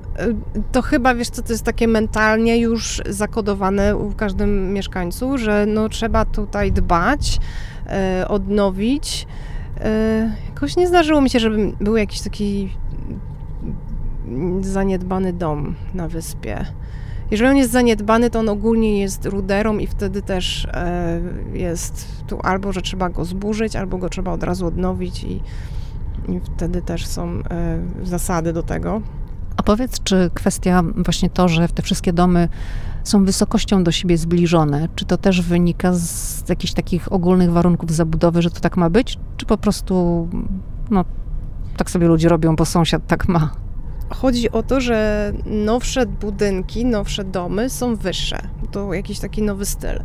[0.72, 5.90] to chyba, wiesz co, to jest takie mentalnie już zakodowane u każdym mieszkańcu, że no
[5.90, 7.40] trzeba tutaj dbać,
[7.88, 9.28] e, odnowić.
[10.50, 12.70] Jakoś nie zdarzyło mi się, żeby był jakiś taki
[14.62, 16.66] zaniedbany dom na wyspie.
[17.32, 21.22] Jeżeli on jest zaniedbany, to on ogólnie jest ruderą i wtedy też e,
[21.54, 25.42] jest tu albo, że trzeba go zburzyć, albo go trzeba od razu odnowić i,
[26.30, 27.44] i wtedy też są e,
[28.04, 29.02] zasady do tego.
[29.58, 32.50] A powiedz, czy kwestia właśnie to, że te wszystkie domy
[33.04, 38.42] są wysokością do siebie zbliżone, czy to też wynika z jakichś takich ogólnych warunków zabudowy,
[38.42, 40.28] że to tak ma być, czy po prostu
[40.90, 41.06] no,
[41.78, 43.61] tak sobie ludzie robią, bo sąsiad tak ma?
[44.14, 48.42] Chodzi o to, że nowsze budynki, nowsze domy są wyższe.
[48.72, 50.00] To jakiś taki nowy styl.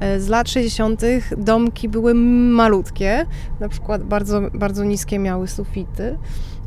[0.00, 1.02] E, z lat 60.
[1.36, 3.26] domki były malutkie,
[3.60, 6.18] na przykład bardzo, bardzo niskie miały sufity.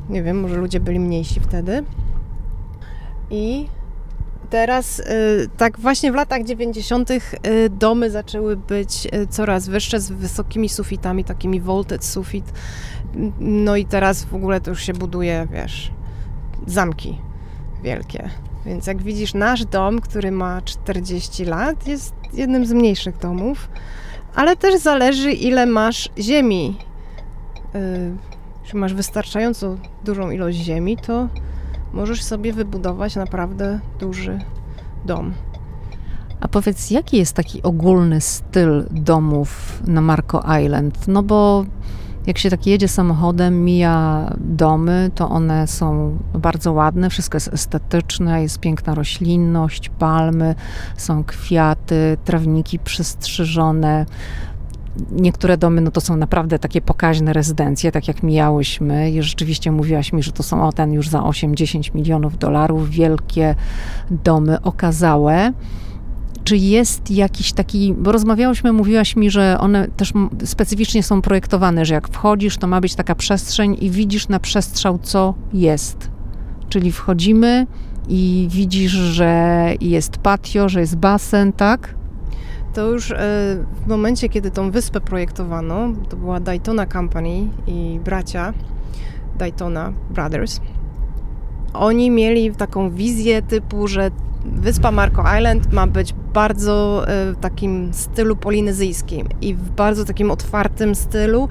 [0.10, 1.84] Nie wiem, może ludzie byli mniejsi wtedy.
[3.30, 3.68] I
[4.50, 5.04] teraz, e,
[5.58, 7.12] tak właśnie w latach 90.
[7.12, 7.20] E,
[7.70, 12.54] domy zaczęły być coraz wyższe z wysokimi sufitami, takimi vaulted sufit.
[13.40, 15.92] No i teraz w ogóle to już się buduje, wiesz,
[16.68, 17.18] zamki
[17.84, 18.30] wielkie.
[18.66, 23.70] Więc jak widzisz, nasz dom, który ma 40 lat, jest jednym z mniejszych domów,
[24.36, 26.78] ale też zależy, ile masz ziemi.
[27.74, 27.82] Yy,
[28.64, 31.28] jeśli masz wystarczająco dużą ilość ziemi, to
[31.94, 34.40] możesz sobie wybudować naprawdę duży
[35.06, 35.34] dom.
[36.40, 41.08] A powiedz, jaki jest taki ogólny styl domów na Marco Island?
[41.08, 41.66] No bo
[42.28, 48.42] jak się tak jedzie samochodem, mija domy, to one są bardzo ładne, wszystko jest estetyczne,
[48.42, 50.56] jest piękna roślinność, palmy,
[50.98, 54.06] są kwiaty, trawniki przystrzyżone.
[55.12, 59.12] Niektóre domy no to są naprawdę takie pokaźne rezydencje, tak jak mijałyśmy.
[59.12, 63.56] I rzeczywiście mówiłaś mi, że to są o ten już za 8-10 milionów dolarów, wielkie
[64.12, 65.54] domy okazałe
[66.48, 70.14] czy jest jakiś taki, bo rozmawiałyśmy, mówiłaś mi, że one też
[70.46, 75.00] specyficznie są projektowane, że jak wchodzisz, to ma być taka przestrzeń i widzisz na przestrzał,
[75.02, 76.12] co jest.
[76.70, 77.68] Czyli wchodzimy
[78.08, 81.96] i widzisz, że jest patio, że jest basen, tak?
[82.74, 83.16] To już e,
[83.86, 88.54] w momencie, kiedy tą wyspę projektowano, to była Daytona Company i bracia
[89.38, 90.60] Daytona Brothers.
[91.74, 94.12] Oni mieli taką wizję typu, że
[94.56, 100.96] Wyspa Marco Island ma być bardzo e, takim stylu polinezyjskim i w bardzo takim otwartym
[100.96, 101.50] stylu.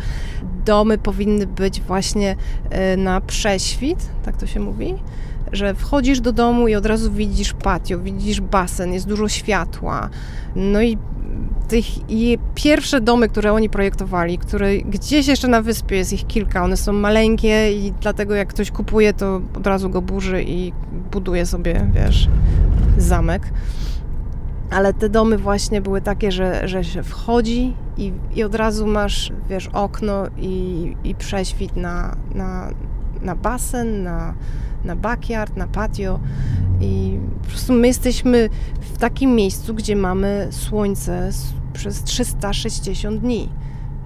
[0.64, 2.36] Domy powinny być właśnie
[2.70, 4.94] e, na prześwit, tak to się mówi,
[5.52, 10.08] że wchodzisz do domu i od razu widzisz patio, widzisz basen, jest dużo światła.
[10.56, 10.98] No i
[11.68, 11.84] tych
[12.54, 16.92] pierwsze domy, które oni projektowali, które gdzieś jeszcze na wyspie jest ich kilka, one są
[16.92, 20.72] maleńkie i dlatego jak ktoś kupuje, to od razu go burzy i
[21.12, 22.28] buduje sobie, wiesz,
[22.98, 23.50] zamek.
[24.70, 29.32] Ale te domy właśnie były takie, że, że się wchodzi i, i od razu masz,
[29.48, 32.70] wiesz, okno i, i prześwit na, na,
[33.22, 34.34] na basen, na,
[34.84, 36.20] na backyard, na patio.
[36.80, 38.50] I po prostu my jesteśmy
[38.80, 41.30] w takim miejscu, gdzie mamy słońce
[41.72, 43.48] przez 360 dni.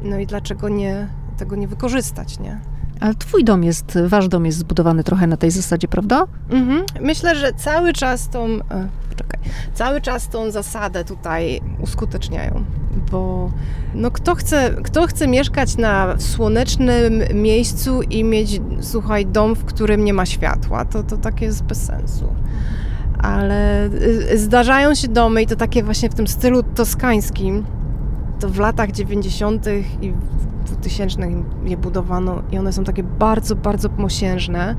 [0.03, 2.61] No i dlaczego nie, tego nie wykorzystać, nie?
[3.01, 6.27] Ale twój dom jest, wasz dom jest zbudowany trochę na tej zasadzie, prawda?
[6.51, 6.85] Mhm.
[7.01, 9.41] Myślę, że cały czas tą, e, poczekaj,
[9.75, 12.65] cały czas tą zasadę tutaj uskuteczniają,
[13.11, 13.51] bo
[13.95, 20.05] no kto chce, kto chce mieszkać na słonecznym miejscu i mieć, słuchaj, dom, w którym
[20.05, 22.35] nie ma światła, to, to takie jest bez sensu
[23.23, 23.87] ale
[24.33, 27.65] y, zdarzają się domy i to takie właśnie w tym stylu toskańskim.
[28.41, 29.67] To w latach 90.
[30.03, 30.13] i
[30.65, 31.23] 2000
[31.65, 34.77] je budowano i one są takie bardzo, bardzo mosiężne.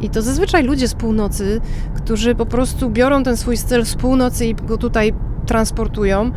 [0.00, 1.60] I to zazwyczaj ludzie z północy,
[1.94, 5.14] którzy po prostu biorą ten swój styl z północy i go tutaj
[5.46, 6.30] transportują,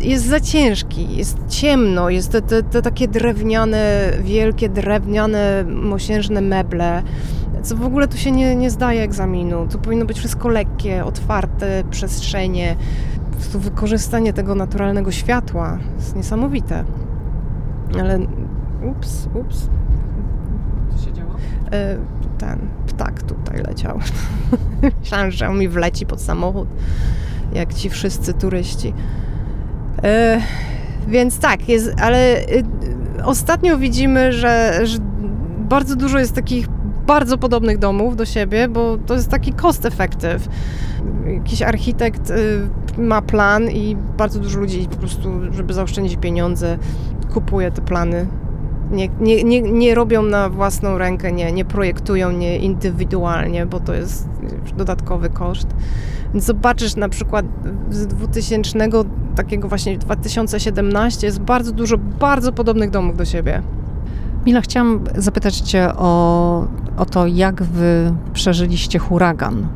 [0.00, 7.02] jest za ciężki, jest ciemno, jest te, te, te takie drewniane, wielkie drewniane, mosiężne meble
[7.62, 9.66] co w ogóle tu się nie, nie zdaje egzaminu.
[9.68, 12.76] Tu powinno być wszystko lekkie, otwarte, przestrzenie.
[13.52, 16.84] Po wykorzystanie tego naturalnego światła jest niesamowite.
[17.98, 18.18] Ale
[18.90, 19.68] ups, ups.
[20.90, 21.30] Co się działo?
[21.72, 21.96] E,
[22.38, 23.98] ten ptak tutaj leciał.
[25.00, 26.68] Myślałam, że on mi wleci pod samochód,
[27.52, 28.94] jak ci wszyscy turyści.
[30.02, 30.40] E,
[31.08, 32.64] więc tak, jest, ale y,
[33.24, 34.98] ostatnio widzimy, że, że
[35.58, 36.68] bardzo dużo jest takich
[37.06, 40.48] bardzo podobnych domów do siebie, bo to jest taki cost effective.
[41.26, 46.78] Jakiś architekt y, ma plan i bardzo dużo ludzi po prostu, żeby zaoszczędzić pieniądze,
[47.32, 48.26] kupuje te plany.
[48.90, 53.94] Nie, nie, nie, nie robią na własną rękę, nie, nie projektują nie indywidualnie, bo to
[53.94, 54.28] jest
[54.76, 55.66] dodatkowy koszt.
[56.32, 57.46] Więc zobaczysz na przykład
[57.90, 58.78] z 2000,
[59.36, 63.62] takiego właśnie 2017 jest bardzo dużo bardzo podobnych domów do siebie.
[64.46, 66.66] Mila, chciałam zapytać Cię o,
[66.96, 69.68] o to, jak Wy przeżyliście huragan.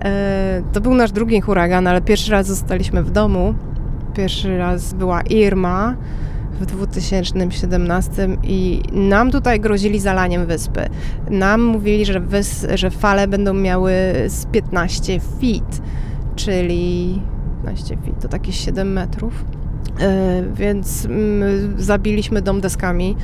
[0.00, 3.54] E, to był nasz drugi huragan, ale pierwszy raz zostaliśmy w domu.
[4.14, 5.94] Pierwszy raz była Irma
[6.60, 10.88] w 2017 i nam tutaj grozili zalaniem wyspy.
[11.30, 13.92] Nam mówili, że, wys, że fale będą miały
[14.26, 15.82] z 15 feet,
[16.36, 17.22] czyli
[17.64, 19.44] 15 feet to takie 7 metrów.
[20.00, 21.08] E, więc
[21.76, 23.16] zabiliśmy dom deskami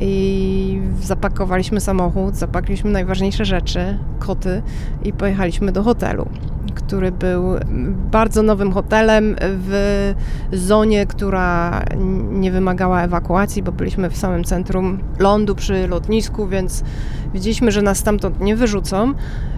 [0.00, 4.62] i zapakowaliśmy samochód, zapakowaliśmy najważniejsze rzeczy, koty
[5.04, 6.28] i pojechaliśmy do hotelu
[6.72, 7.42] który był
[8.10, 10.14] bardzo nowym hotelem w
[10.52, 11.82] zonie, która
[12.30, 16.84] nie wymagała ewakuacji, bo byliśmy w samym centrum lądu przy lotnisku, więc
[17.34, 19.14] widzieliśmy, że nas stamtąd nie wyrzucą.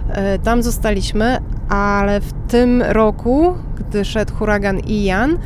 [0.08, 5.38] E, tam zostaliśmy, ale w tym roku, gdy szedł huragan Ian,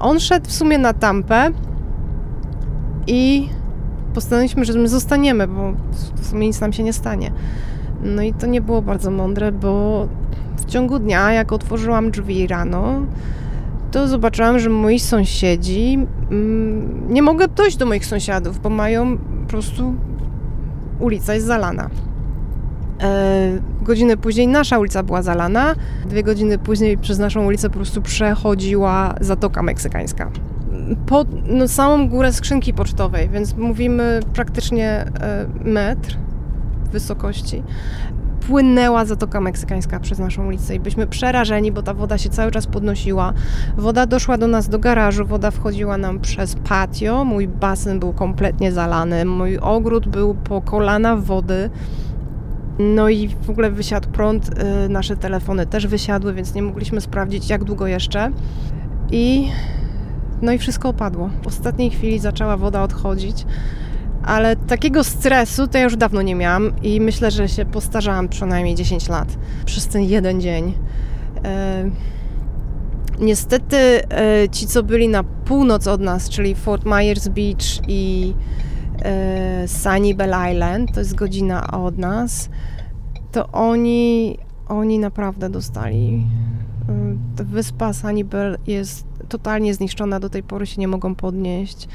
[0.00, 1.50] on szedł w sumie na tampę
[3.06, 3.48] i
[4.14, 5.72] postanowiliśmy, że my zostaniemy, bo
[6.14, 7.32] w sumie nic nam się nie stanie.
[8.02, 10.08] No i to nie było bardzo mądre, bo
[10.56, 13.06] w ciągu dnia, jak otworzyłam drzwi rano,
[13.90, 15.98] to zobaczyłam, że moi sąsiedzi.
[16.30, 19.94] Mm, nie mogę dojść do moich sąsiadów, bo mają po prostu.
[21.00, 21.90] Ulica jest zalana.
[23.02, 25.74] E, godziny później nasza ulica była zalana.
[26.06, 30.30] Dwie godziny później przez naszą ulicę po prostu przechodziła Zatoka Meksykańska.
[31.06, 36.18] Po no, samą górę skrzynki pocztowej, więc mówimy praktycznie e, metr
[36.92, 37.62] wysokości
[38.46, 42.66] płynęła Zatoka Meksykańska przez naszą ulicę i byliśmy przerażeni, bo ta woda się cały czas
[42.66, 43.32] podnosiła.
[43.76, 48.72] Woda doszła do nas do garażu, woda wchodziła nam przez patio, mój basen był kompletnie
[48.72, 51.70] zalany, mój ogród był po kolana wody.
[52.78, 57.50] No i w ogóle wysiadł prąd, y, nasze telefony też wysiadły, więc nie mogliśmy sprawdzić
[57.50, 58.30] jak długo jeszcze.
[59.10, 59.48] I
[60.42, 61.30] no i wszystko opadło.
[61.42, 63.46] W ostatniej chwili zaczęła woda odchodzić
[64.26, 68.74] ale takiego stresu to ja już dawno nie miałam i myślę, że się postarzałam przynajmniej
[68.74, 69.28] 10 lat
[69.64, 70.74] przez ten jeden dzień.
[71.44, 71.90] E,
[73.20, 78.34] niestety e, ci, co byli na północ od nas, czyli Fort Myers Beach i
[79.02, 82.48] e, Sunny Bell Island, to jest godzina od nas,
[83.32, 86.26] to oni, oni naprawdę dostali.
[87.38, 91.88] E, wyspa Sunny Bell jest totalnie zniszczona, do tej pory się nie mogą podnieść.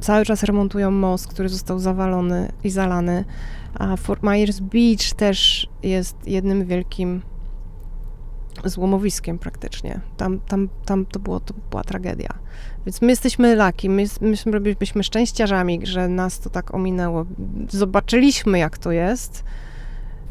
[0.00, 3.24] Cały czas remontują most, który został zawalony i zalany.
[3.74, 7.22] A Fort Myers Beach też jest jednym wielkim
[8.64, 10.00] złomowiskiem praktycznie.
[10.16, 12.38] Tam, tam, tam to, było, to była tragedia.
[12.86, 17.26] Więc my jesteśmy laki, my, my byliśmy szczęściarzami, że nas to tak ominęło.
[17.68, 19.44] Zobaczyliśmy, jak to jest.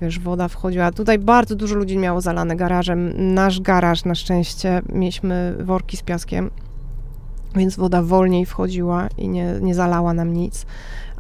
[0.02, 0.92] Wiesz, woda wchodziła.
[0.92, 3.34] Tutaj bardzo dużo ludzi miało zalane garażem.
[3.34, 6.52] Nasz garaż na szczęście mieliśmy worki z piaskiem
[7.56, 10.66] więc woda wolniej wchodziła i nie, nie zalała nam nic,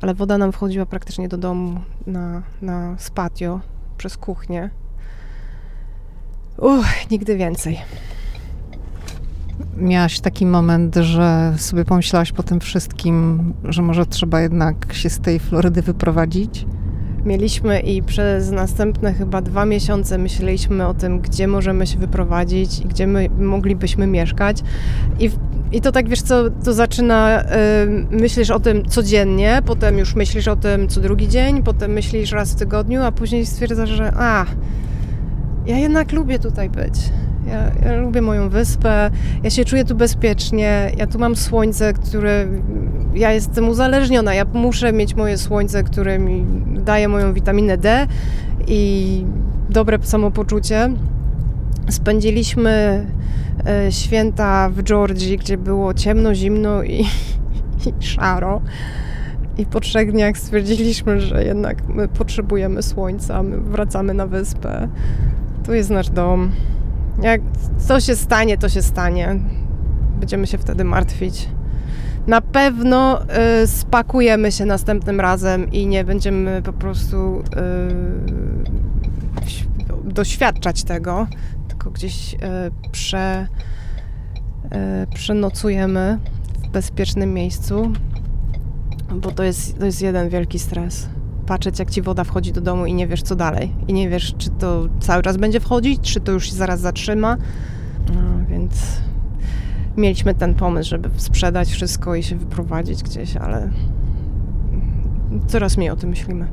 [0.01, 3.59] ale woda nam wchodziła praktycznie do domu na, na spatio
[3.97, 4.69] przez kuchnię.
[6.57, 7.79] Uch, nigdy więcej.
[9.77, 15.19] Miałaś taki moment, że sobie pomyślałaś po tym wszystkim, że może trzeba jednak się z
[15.19, 16.65] tej Florydy wyprowadzić?
[17.25, 22.85] Mieliśmy i przez następne chyba dwa miesiące myśleliśmy o tym, gdzie możemy się wyprowadzić i
[22.85, 24.63] gdzie my moglibyśmy mieszkać.
[25.19, 25.29] I,
[25.71, 27.45] i to tak wiesz co, to zaczyna, y,
[28.11, 32.53] myślisz o tym codziennie, potem już myślisz o tym co drugi dzień, potem myślisz raz
[32.53, 34.45] w tygodniu, a później stwierdzasz, że a,
[35.65, 36.93] ja jednak lubię tutaj być.
[37.49, 39.11] Ja, ja, lubię moją wyspę,
[39.43, 42.47] ja się czuję tu bezpiecznie, ja tu mam słońce, które.
[43.13, 46.45] Ja jestem uzależniona, ja muszę mieć moje słońce, które mi
[46.83, 48.07] daje moją witaminę D
[48.67, 49.25] i
[49.69, 50.89] dobre samopoczucie.
[51.89, 53.05] Spędziliśmy
[53.65, 57.05] e, święta w Georgii, gdzie było ciemno, zimno i,
[57.99, 58.61] i szaro.
[59.57, 64.87] I po trzech dniach stwierdziliśmy, że jednak my potrzebujemy słońca, my wracamy na wyspę.
[65.65, 66.51] Tu jest nasz dom.
[67.21, 67.41] Jak
[67.87, 69.39] co się stanie, to się stanie.
[70.19, 71.49] Będziemy się wtedy martwić.
[72.27, 73.21] Na pewno
[73.63, 77.43] y, spakujemy się następnym razem i nie będziemy po prostu y,
[80.03, 81.27] doświadczać tego,
[81.67, 82.37] tylko gdzieś y,
[82.91, 83.47] prze,
[84.65, 86.19] y, przenocujemy
[86.63, 87.91] w bezpiecznym miejscu,
[89.15, 91.09] bo to jest, to jest jeden wielki stres
[91.49, 93.73] patrzeć, jak ci woda wchodzi do domu i nie wiesz, co dalej.
[93.87, 97.37] I nie wiesz, czy to cały czas będzie wchodzić, czy to już się zaraz zatrzyma.
[98.13, 99.01] No, więc
[99.97, 103.69] mieliśmy ten pomysł, żeby sprzedać wszystko i się wyprowadzić gdzieś, ale
[105.47, 106.47] coraz mniej o tym myślimy.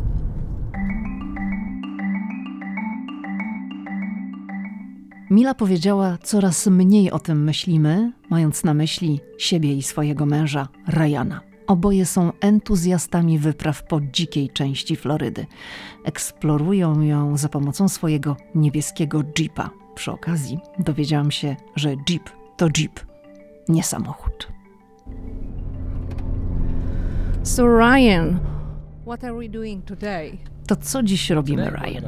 [5.31, 11.46] Mila powiedziała, coraz mniej o tym myślimy, mając na myśli siebie i swojego męża, Ryana.
[11.67, 15.47] Oboje są entuzjastami wypraw po dzikiej części Florydy.
[16.05, 19.71] Eksplorują ją za pomocą swojego niebieskiego jeepa.
[19.95, 23.01] Przy okazji dowiedziałam się, że jeep to jeep,
[23.69, 24.49] nie samochód.
[27.43, 28.39] So Ryan,
[29.03, 30.39] what are we doing today?
[30.67, 32.05] To co dziś robimy, Ryan?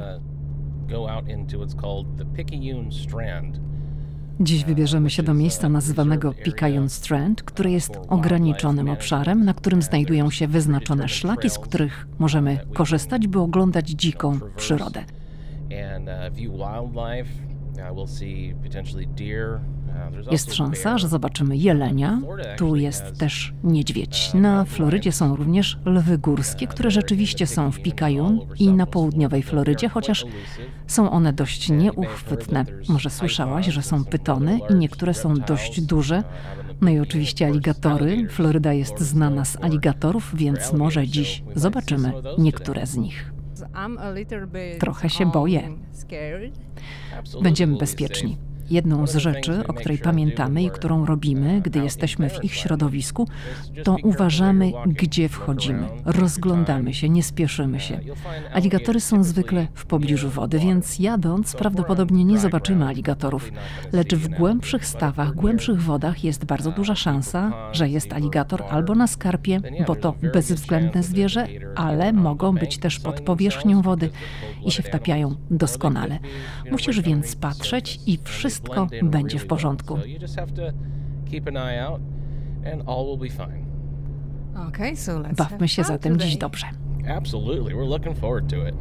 [4.40, 10.30] Dziś wybierzemy się do miejsca nazywanego Picayune Strand, które jest ograniczonym obszarem, na którym znajdują
[10.30, 15.04] się wyznaczone szlaki, z których możemy korzystać, by oglądać dziką przyrodę.
[20.30, 22.20] Jest szansa, że zobaczymy jelenia.
[22.56, 24.30] Tu jest też niedźwiedź.
[24.34, 29.88] Na Florydzie są również lwy górskie, które rzeczywiście są w Picayune i na południowej Florydzie,
[29.88, 30.24] chociaż
[30.86, 32.64] są one dość nieuchwytne.
[32.88, 36.22] Może słyszałaś, że są pytony i niektóre są dość duże.
[36.80, 38.28] No i oczywiście aligatory.
[38.28, 43.32] Floryda jest znana z aligatorów, więc może dziś zobaczymy niektóre z nich.
[44.80, 45.68] Trochę się boję.
[47.42, 48.47] Będziemy bezpieczni.
[48.70, 53.28] Jedną z rzeczy, o której pamiętamy i którą robimy, gdy jesteśmy w ich środowisku,
[53.84, 55.88] to uważamy, gdzie wchodzimy.
[56.04, 58.00] Rozglądamy się, nie spieszymy się.
[58.52, 63.50] Aligatory są zwykle w pobliżu wody, więc jadąc prawdopodobnie nie zobaczymy aligatorów,
[63.92, 69.06] lecz w głębszych stawach, głębszych wodach jest bardzo duża szansa, że jest aligator albo na
[69.06, 71.46] skarpie, bo to bezwzględne zwierzę,
[71.76, 74.10] ale mogą być też pod powierzchnią wody
[74.64, 76.18] i się wtapiają doskonale.
[76.70, 79.98] Musisz więc patrzeć i wszystko wszystko będzie w porządku.
[85.36, 86.66] Bawmy się zatem dziś dobrze.
[87.16, 88.74] Absolutely, we're looking forward to it.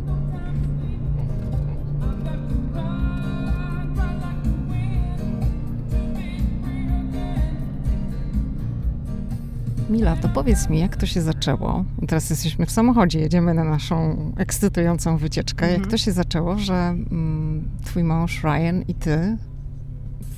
[9.90, 11.86] Mila, to powiedz mi, jak to się zaczęło?
[12.08, 15.66] Teraz jesteśmy w samochodzie, jedziemy na naszą ekscytującą wycieczkę.
[15.66, 15.92] Jak mhm.
[15.92, 19.38] to się zaczęło, że mm, twój mąż Ryan i ty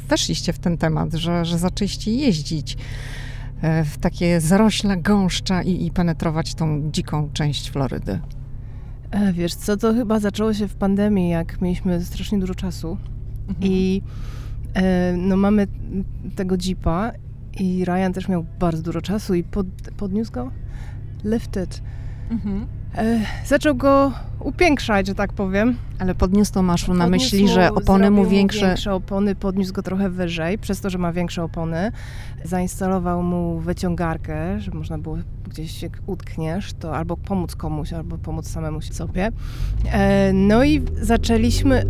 [0.09, 2.77] weszliście w ten temat, że, że zaczęliście jeździć
[3.61, 8.19] e, w takie zarośla gąszcza i, i penetrować tą dziką część Florydy?
[9.11, 12.97] E, wiesz co, to chyba zaczęło się w pandemii, jak mieliśmy strasznie dużo czasu
[13.47, 13.71] mhm.
[13.71, 14.01] i
[14.73, 15.67] e, no mamy
[16.35, 17.11] tego jeepa
[17.59, 20.51] i Ryan też miał bardzo dużo czasu i pod, podniósł go,
[21.23, 21.81] lifted.
[22.29, 22.78] Mhm.
[23.45, 25.75] Zaczął go upiększać, że tak powiem.
[25.99, 28.67] Ale podniósł to masz na myśli, że opony mu większe...
[28.67, 31.91] większe opony, podniósł go trochę wyżej, przez to, że ma większe opony.
[32.43, 35.17] Zainstalował mu wyciągarkę, że można było
[35.49, 39.31] gdzieś się utkniesz, to albo pomóc komuś, albo pomóc samemu sobie.
[39.91, 41.83] E, no i zaczęliśmy e,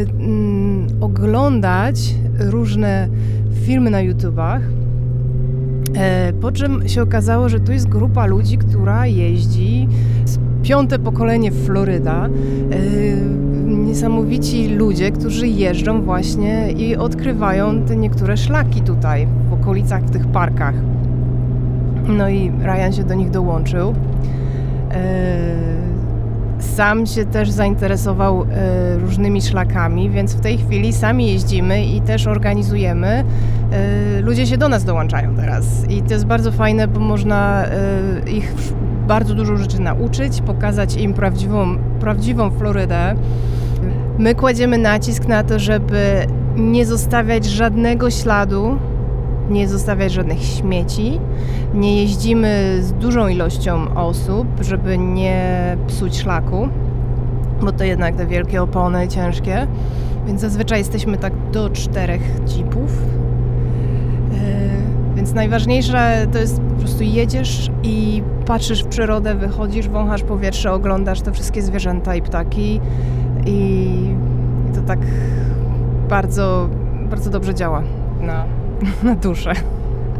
[0.00, 3.08] mm, oglądać różne
[3.66, 4.62] filmy na YouTubach,
[6.40, 9.88] po czym się okazało, że tu jest grupa ludzi, która jeździ,
[10.62, 12.26] piąte pokolenie Floryda.
[12.26, 12.30] E,
[13.66, 20.26] niesamowici ludzie, którzy jeżdżą właśnie i odkrywają te niektóre szlaki tutaj, w okolicach, w tych
[20.26, 20.74] parkach.
[22.08, 23.94] No i Ryan się do nich dołączył.
[26.60, 32.26] Sam się też zainteresował e, różnymi szlakami, więc w tej chwili sami jeździmy i też
[32.26, 33.24] organizujemy.
[33.72, 38.30] E, ludzie się do nas dołączają teraz i to jest bardzo fajne, bo można e,
[38.30, 38.54] ich
[39.06, 43.14] bardzo dużo rzeczy nauczyć, pokazać im prawdziwą, prawdziwą Florydę.
[44.18, 48.78] My kładziemy nacisk na to, żeby nie zostawiać żadnego śladu
[49.50, 51.20] nie zostawiać żadnych śmieci,
[51.74, 56.68] nie jeździmy z dużą ilością osób, żeby nie psuć szlaku,
[57.60, 59.66] bo to jednak te wielkie opony ciężkie,
[60.26, 62.22] więc zazwyczaj jesteśmy tak do czterech
[62.56, 63.02] jeepów.
[64.32, 70.72] E, więc najważniejsze to jest po prostu jedziesz i patrzysz w przyrodę, wychodzisz, wąchasz powietrze,
[70.72, 72.80] oglądasz te wszystkie zwierzęta i ptaki.
[73.46, 73.88] I,
[74.74, 74.98] to tak
[76.08, 76.68] bardzo,
[77.10, 77.82] bardzo dobrze działa
[79.02, 79.52] na duszę.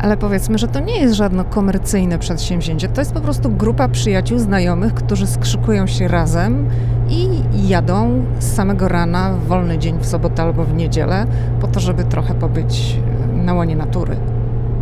[0.00, 2.88] Ale powiedzmy, że to nie jest żadne komercyjne przedsięwzięcie.
[2.88, 6.68] To jest po prostu grupa przyjaciół, znajomych, którzy skrzykują się razem
[7.08, 7.28] i
[7.68, 11.26] jadą z samego rana w wolny dzień, w sobotę albo w niedzielę,
[11.60, 12.96] po to, żeby trochę pobyć
[13.34, 14.16] na łonie natury.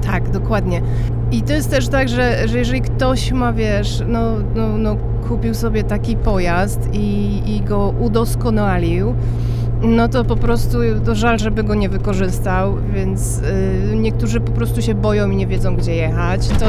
[0.07, 0.83] Tak, dokładnie.
[1.33, 4.97] I to jest też tak, że, że jeżeli ktoś ma, wiesz, no, no, no
[5.29, 9.15] kupił sobie taki pojazd i, i go udoskonalił,
[9.83, 14.83] no to po prostu to żal, żeby go nie wykorzystał, więc y, niektórzy po prostu
[14.83, 16.49] się boją i nie wiedzą, gdzie jechać.
[16.49, 16.67] To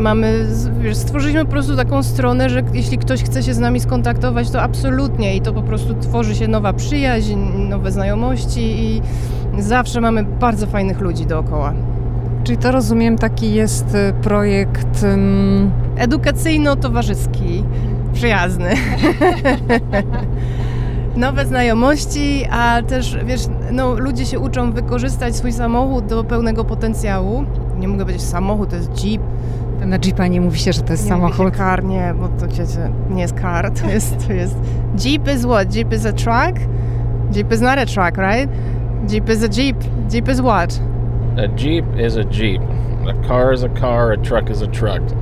[0.00, 0.46] mamy,
[0.80, 4.62] wiesz, stworzyliśmy po prostu taką stronę, że jeśli ktoś chce się z nami skontaktować, to
[4.62, 7.38] absolutnie i to po prostu tworzy się nowa przyjaźń,
[7.68, 9.02] nowe znajomości i
[9.58, 11.74] zawsze mamy bardzo fajnych ludzi dookoła.
[12.44, 15.02] Czyli to rozumiem, taki jest y, projekt.
[15.02, 15.70] Um...
[15.96, 17.64] Edukacyjno-towarzyski,
[18.12, 18.70] przyjazny.
[21.16, 23.40] nowe znajomości, a też, wiesz,
[23.72, 27.44] no, ludzie się uczą wykorzystać swój samochód do pełnego potencjału.
[27.78, 29.22] Nie mogę powiedzieć samochód, to jest jeep,
[29.86, 31.46] Na Jeepa nie mówi się, że to jest nie samochód?
[31.46, 34.56] Nie car, nie, bo to ciecie, nie jest car, to jest, to jest...
[35.04, 35.74] Jeep is what?
[35.74, 36.60] Jeep is a truck?
[37.34, 38.48] Jeep is not a truck, right?
[39.08, 39.76] Jeep is a Jeep.
[40.12, 40.80] Jeep is what?
[41.36, 42.62] A Jeep is a Jeep.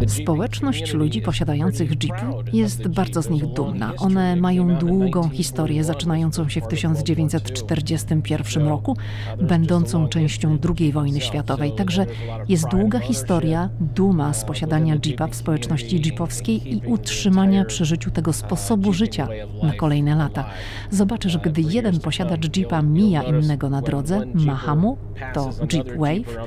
[0.06, 3.92] Społeczność ludzi posiadających jeepy jest bardzo z nich dumna.
[3.98, 8.96] One mają długą historię zaczynającą się w 1941 roku,
[9.40, 11.72] będącą częścią II wojny światowej.
[11.72, 12.06] Także
[12.48, 18.32] jest długa historia, duma z posiadania jeepa w społeczności jeepowskiej i utrzymania przy życiu tego
[18.32, 19.28] sposobu życia
[19.62, 20.44] na kolejne lata.
[20.90, 24.96] Zobaczysz, gdy jeden posiadacz jeepa mija innego na drodze, macha mu,
[25.34, 26.46] to Jeep Wave,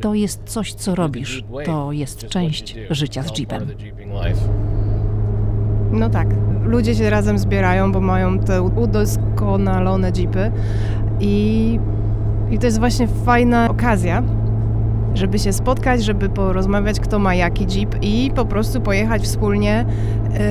[0.00, 1.44] to jest coś, co robisz.
[1.66, 3.66] To jest część życia z Jeepem.
[5.92, 6.28] No tak,
[6.64, 10.52] ludzie się razem zbierają, bo mają te udoskonalone Jeepy
[11.20, 11.78] i,
[12.50, 14.22] i to jest właśnie fajna okazja,
[15.14, 19.86] żeby się spotkać, żeby porozmawiać, kto ma jaki Jeep i po prostu pojechać wspólnie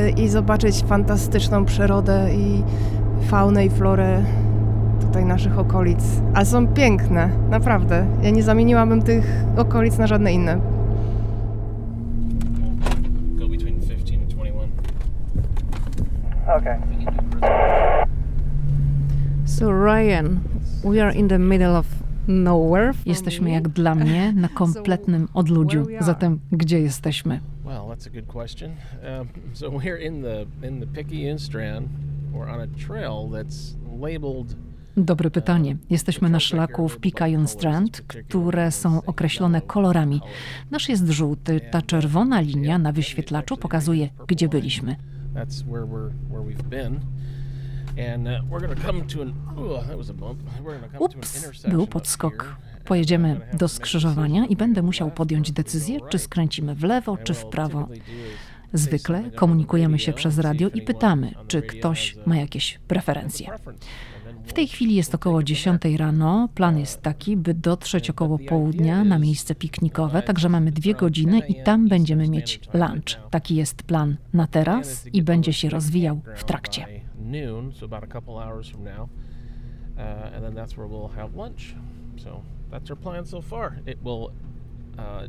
[0.08, 2.64] y, i zobaczyć fantastyczną przyrodę i
[3.28, 4.24] faunę i florę
[5.02, 6.22] tutaj naszych okolic.
[6.34, 8.06] A są piękne, naprawdę.
[8.24, 10.58] Ja nie zamieniłabym tych okolic na żadne inne.
[16.58, 16.78] Okay.
[19.46, 20.40] So Ryan,
[20.84, 21.86] we are in the middle of
[22.28, 22.94] nowhere.
[23.06, 25.86] Jesteśmy jak dla mnie na kompletnym odludziu.
[26.00, 27.40] Zatem gdzie jesteśmy?
[27.66, 28.72] Well, that's a good question.
[28.72, 31.90] Um, so we're in the in the Picayune Strand.
[32.34, 34.56] We're on a trail that's labeled
[34.98, 35.78] Dobre pytanie.
[35.90, 40.22] Jesteśmy na szlaku w Picayune Strand, które są określone kolorami.
[40.72, 44.96] Nasz jest żółty, ta czerwona linia na wyświetlaczu pokazuje, gdzie byliśmy.
[51.00, 52.56] Ups, był podskok.
[52.86, 57.88] Pojedziemy do skrzyżowania i będę musiał podjąć decyzję, czy skręcimy w lewo, czy w prawo.
[58.74, 63.48] Zwykle komunikujemy się przez radio i pytamy, czy ktoś ma jakieś preferencje.
[64.46, 66.50] W tej chwili jest około 10 rano.
[66.56, 71.64] Plan jest taki, by dotrzeć około południa na miejsce piknikowe, także mamy dwie godziny i
[71.64, 73.30] tam będziemy mieć lunch.
[73.30, 76.86] Taki jest plan na teraz i będzie się rozwijał w trakcie.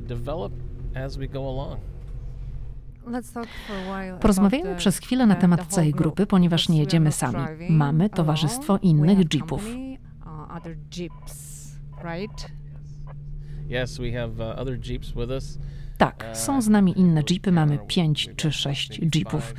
[0.00, 0.52] develop
[0.94, 1.91] as we go along.
[4.20, 7.44] Porozmawiajmy przez chwilę na temat całej grupy, ponieważ nie jedziemy sami.
[7.70, 9.66] Mamy towarzystwo innych jeepów.
[9.66, 10.56] Uh,
[15.30, 15.58] us.
[15.98, 19.54] Tak, są z nami inne jeepy, mamy pięć czy sześć jeepów.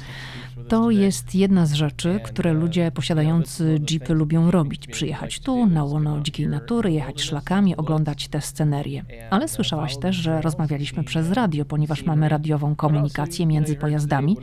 [0.74, 4.88] To jest jedna z rzeczy, które ludzie posiadający jeepy lubią robić.
[4.88, 9.06] Przyjechać tu, na łono dzikiej natury, jechać szlakami, oglądać te scenerie.
[9.30, 14.38] Ale słyszałaś też, że rozmawialiśmy przez radio, ponieważ mamy radiową komunikację między pojazdami,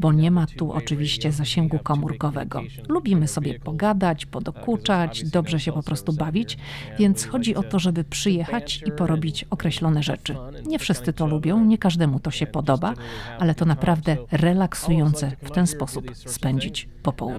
[0.00, 2.62] bo nie ma tu oczywiście zasięgu komórkowego.
[2.88, 6.58] Lubimy sobie pogadać, podokuczać, dobrze się po prostu bawić,
[6.98, 10.36] więc chodzi o to, żeby przyjechać i porobić określone rzeczy.
[10.66, 12.94] Nie wszyscy to lubią, nie każdemu to się podoba,
[13.38, 15.75] ale to naprawdę relaksujące w ten sposób
[16.26, 17.38] spędzić popołudnie.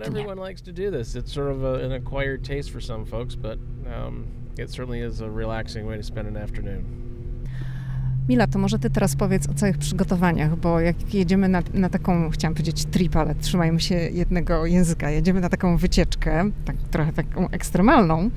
[8.29, 12.29] Mila, to może ty teraz powiedz o całych przygotowaniach, bo jak jedziemy na, na taką,
[12.29, 17.49] chciałam powiedzieć trip, ale trzymajmy się jednego języka, jedziemy na taką wycieczkę, tak, trochę taką
[17.49, 18.29] ekstremalną,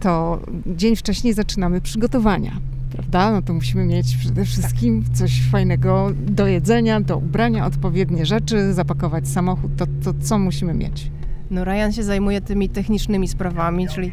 [0.00, 3.30] to dzień wcześniej zaczynamy przygotowania prawda?
[3.30, 9.28] No to musimy mieć przede wszystkim coś fajnego do jedzenia, do ubrania, odpowiednie rzeczy, zapakować
[9.28, 9.70] samochód.
[9.76, 11.10] To, to co musimy mieć?
[11.50, 14.12] No Ryan się zajmuje tymi technicznymi sprawami, czyli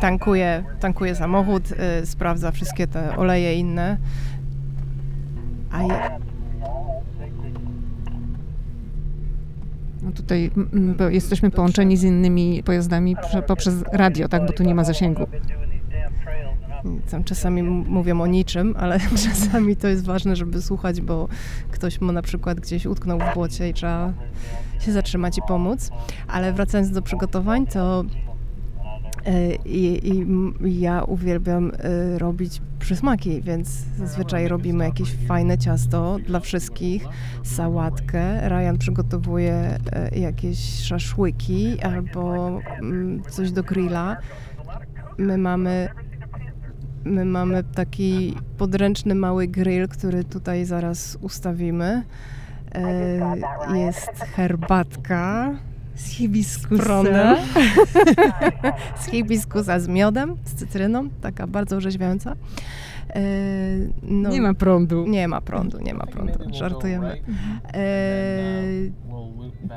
[0.00, 1.70] tankuje, tankuje samochód,
[2.02, 3.98] y, sprawdza wszystkie te oleje inne.
[5.70, 6.18] A ja...
[10.02, 10.50] No tutaj
[11.10, 13.16] jesteśmy połączeni z innymi pojazdami
[13.46, 14.46] poprzez radio, tak?
[14.46, 15.26] Bo tu nie ma zasięgu.
[17.10, 21.28] Tam czasami mówią o niczym, ale czasami to jest ważne, żeby słuchać, bo
[21.70, 24.12] ktoś mu na przykład gdzieś utknął w błocie i trzeba
[24.80, 25.90] się zatrzymać i pomóc.
[26.28, 28.04] Ale wracając do przygotowań, to
[29.26, 30.26] e, i, i,
[30.80, 33.68] ja uwielbiam e, robić przysmaki, więc
[33.98, 37.06] zazwyczaj robimy jakieś fajne ciasto dla wszystkich,
[37.42, 38.48] sałatkę.
[38.48, 42.48] Ryan przygotowuje e, jakieś szaszłyki albo
[42.80, 44.16] mm, coś do grilla.
[45.18, 45.88] My mamy
[47.04, 52.02] My mamy taki podręczny mały grill, który tutaj zaraz ustawimy.
[52.74, 55.54] E, jest herbatka
[55.94, 57.36] z hibiskusem.
[59.00, 62.36] z hibiskusa z miodem, z cytryną, taka bardzo orzeźwiająca.
[63.10, 63.20] E,
[64.02, 65.06] no, nie ma prądu.
[65.06, 66.38] Nie ma prądu, nie ma prądu.
[66.52, 67.20] Żartujemy.
[67.74, 68.62] E,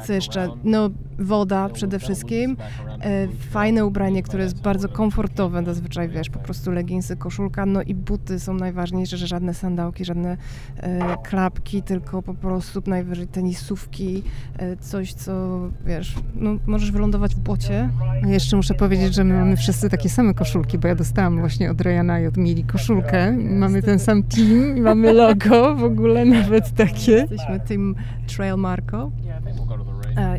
[0.05, 0.49] co jeszcze?
[0.63, 2.57] No, woda przede wszystkim.
[3.01, 7.95] E, fajne ubranie, które jest bardzo komfortowe, zazwyczaj wiesz, po prostu leginsy, koszulka, no i
[7.95, 10.38] buty są najważniejsze, że żadne sandałki, żadne
[10.78, 14.23] e, klapki, tylko po prostu najwyżej tenisówki,
[14.57, 17.89] e, coś, co wiesz, no możesz wylądować w błocie.
[18.23, 21.71] A jeszcze muszę powiedzieć, że my mamy wszyscy takie same koszulki, bo ja dostałam właśnie
[21.71, 23.16] od Ryana i od Mili koszulkę.
[23.49, 27.11] Mamy ten sam team i mamy logo, w ogóle nawet takie.
[27.11, 27.95] Jesteśmy team
[28.28, 29.11] Trail Marco.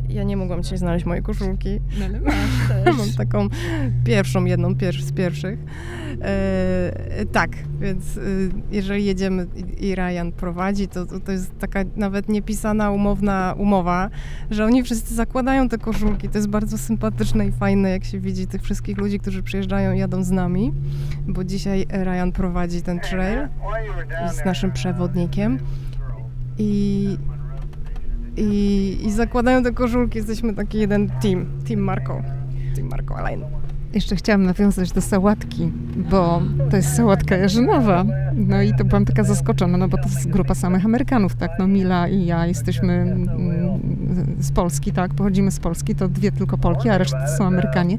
[0.08, 1.80] Ja nie mogłam dzisiaj znaleźć mojej koszulki.
[1.98, 2.34] No ale masz
[2.84, 2.96] też.
[2.98, 3.48] Mam taką
[4.04, 5.58] pierwszą, jedną pier z pierwszych.
[6.22, 7.50] E, tak,
[7.80, 8.20] więc e,
[8.70, 9.46] jeżeli jedziemy
[9.80, 14.10] i Ryan prowadzi, to, to, to jest taka nawet niepisana, umowna umowa,
[14.50, 16.28] że oni wszyscy zakładają te koszulki.
[16.28, 19.98] To jest bardzo sympatyczne i fajne, jak się widzi tych wszystkich ludzi, którzy przyjeżdżają i
[19.98, 20.72] jadą z nami,
[21.28, 23.48] bo dzisiaj Ryan prowadzi ten trail
[24.32, 25.58] z naszym przewodnikiem.
[26.58, 27.18] I
[28.38, 30.18] i, i zakładają te koszulki.
[30.18, 32.22] Jesteśmy taki jeden team, team Marco,
[32.74, 33.57] team Marco Alain.
[33.94, 35.72] Jeszcze chciałam nawiązać do sałatki,
[36.10, 38.04] bo to jest sałatka jarzynowa.
[38.34, 41.50] No i to byłam taka zaskoczona, no bo to jest grupa samych Amerykanów, tak?
[41.58, 43.28] No Mila i ja jesteśmy mm,
[44.38, 45.14] z Polski, tak?
[45.14, 47.98] Pochodzimy z Polski, to dwie tylko Polki, a reszta to są Amerykanie.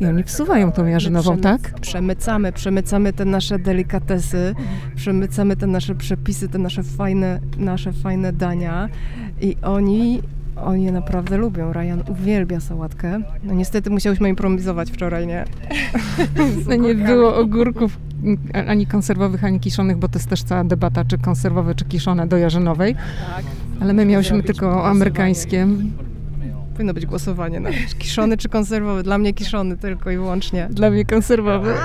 [0.00, 1.80] I oni wsuwają tą jarzynową, tak?
[1.80, 4.54] Przemycamy, przemycamy te nasze delikatesy,
[4.96, 8.88] przemycamy te nasze przepisy, te nasze fajne, nasze fajne dania
[9.40, 10.22] i oni
[10.56, 11.72] oni je naprawdę lubią.
[11.72, 13.20] Ryan uwielbia sałatkę.
[13.44, 15.44] No niestety musiałyśmy improwizować wczoraj, nie?
[16.68, 17.98] No nie było ogórków
[18.68, 22.36] ani konserwowych, ani kiszonych, bo to jest też cała debata, czy konserwowe, czy kiszone do
[22.36, 22.94] jarzynowej.
[22.94, 23.44] Tak.
[23.80, 25.66] Ale my miałyśmy tylko amerykańskie.
[26.72, 29.02] Powinno być głosowanie na kiszony czy konserwowy.
[29.02, 30.68] Dla mnie kiszony tylko i wyłącznie.
[30.70, 31.74] Dla mnie konserwowy.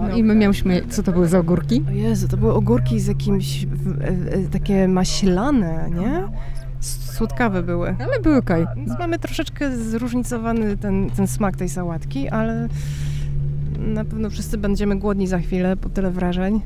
[0.00, 1.84] No, I my miałyśmy, co to były za ogórki?
[1.88, 3.66] O Jezu, to były ogórki z jakimś,
[4.50, 6.22] takie maślane, nie?
[6.80, 7.96] Słodkawe były.
[8.00, 8.66] Ale były kaj.
[8.98, 12.68] Mamy troszeczkę zróżnicowany ten, ten smak tej sałatki, ale
[13.78, 16.60] na pewno wszyscy będziemy głodni za chwilę po tyle wrażeń.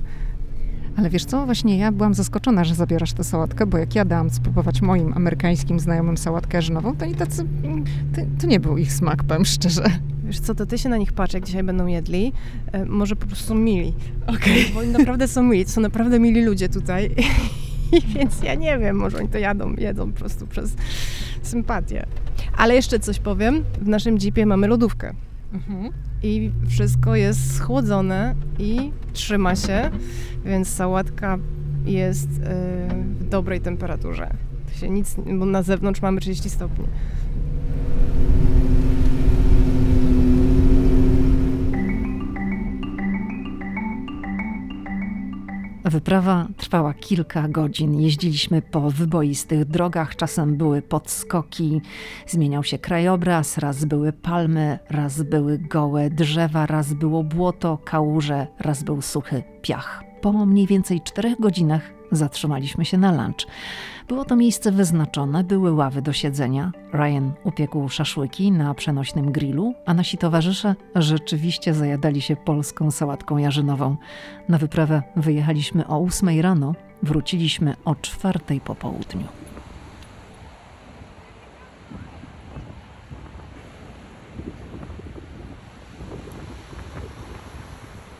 [0.96, 4.30] Ale wiesz co, właśnie ja byłam zaskoczona, że zabierasz tę sałatkę, bo jak ja dałam
[4.30, 7.44] spróbować moim amerykańskim znajomym sałatkę jarzynową, to oni tacy,
[8.14, 9.84] to, to nie był ich smak, powiem szczerze.
[10.24, 12.32] Wiesz co, to ty się na nich patrz, jak dzisiaj będą jedli.
[12.72, 13.92] E, może po prostu są mili.
[14.26, 14.64] Okay.
[14.74, 17.14] Bo oni naprawdę są mili, to są naprawdę mili ludzie tutaj.
[18.14, 20.74] Więc ja nie wiem, może oni to jadą, jedzą po prostu przez
[21.42, 22.06] sympatię.
[22.56, 23.64] Ale jeszcze coś powiem.
[23.80, 25.14] W naszym jeepie mamy lodówkę.
[25.52, 25.90] Mhm.
[26.22, 29.90] I wszystko jest schłodzone i trzyma się,
[30.44, 31.38] więc sałatka
[31.84, 32.40] jest y,
[33.20, 34.30] w dobrej temperaturze.
[34.80, 36.84] Się nic, bo na zewnątrz mamy 30 stopni.
[45.84, 48.00] Wyprawa trwała kilka godzin.
[48.00, 51.80] Jeździliśmy po wyboistych drogach, czasem były podskoki,
[52.26, 58.82] zmieniał się krajobraz, raz były palmy, raz były gołe drzewa, raz było błoto, kałuże, raz
[58.82, 60.04] był suchy piach.
[60.20, 61.82] Po mniej więcej czterech godzinach
[62.12, 63.46] zatrzymaliśmy się na lunch.
[64.08, 66.72] Było to miejsce wyznaczone, były ławy do siedzenia.
[66.92, 73.96] Ryan upiekł szaszłyki na przenośnym grillu, a nasi towarzysze rzeczywiście zajadali się polską sałatką jarzynową.
[74.48, 79.26] Na wyprawę wyjechaliśmy o ósmej rano, wróciliśmy o czwartej po południu.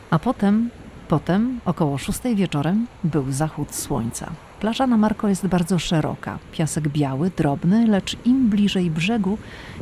[0.09, 0.69] A potem,
[1.07, 4.31] potem, około szóstej wieczorem, był zachód słońca.
[4.59, 6.37] Plaża na Marko jest bardzo szeroka.
[6.51, 9.37] Piasek biały, drobny, lecz im bliżej brzegu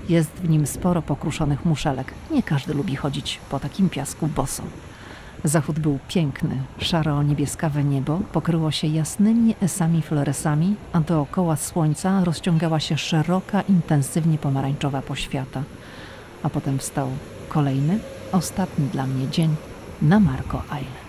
[0.10, 2.14] jest w nim sporo pokruszonych muszelek.
[2.32, 4.64] Nie każdy lubi chodzić po takim piasku boso.
[5.44, 6.58] Zachód był piękny.
[6.80, 15.02] Szaro-niebieskawe niebo pokryło się jasnymi esami floresami, a dookoła słońca rozciągała się szeroka, intensywnie pomarańczowa
[15.02, 15.64] poświata.
[16.44, 17.08] A potem wstał
[17.50, 18.00] kolejny,
[18.32, 19.56] ostatni dla mnie dzień
[20.02, 21.03] na Marco Island.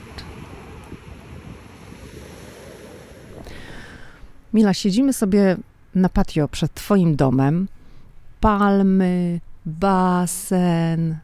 [4.55, 5.57] Mila, siedzimy sobie
[5.95, 7.69] na patio przed Twoim domem.
[8.41, 11.19] Palmy, basen,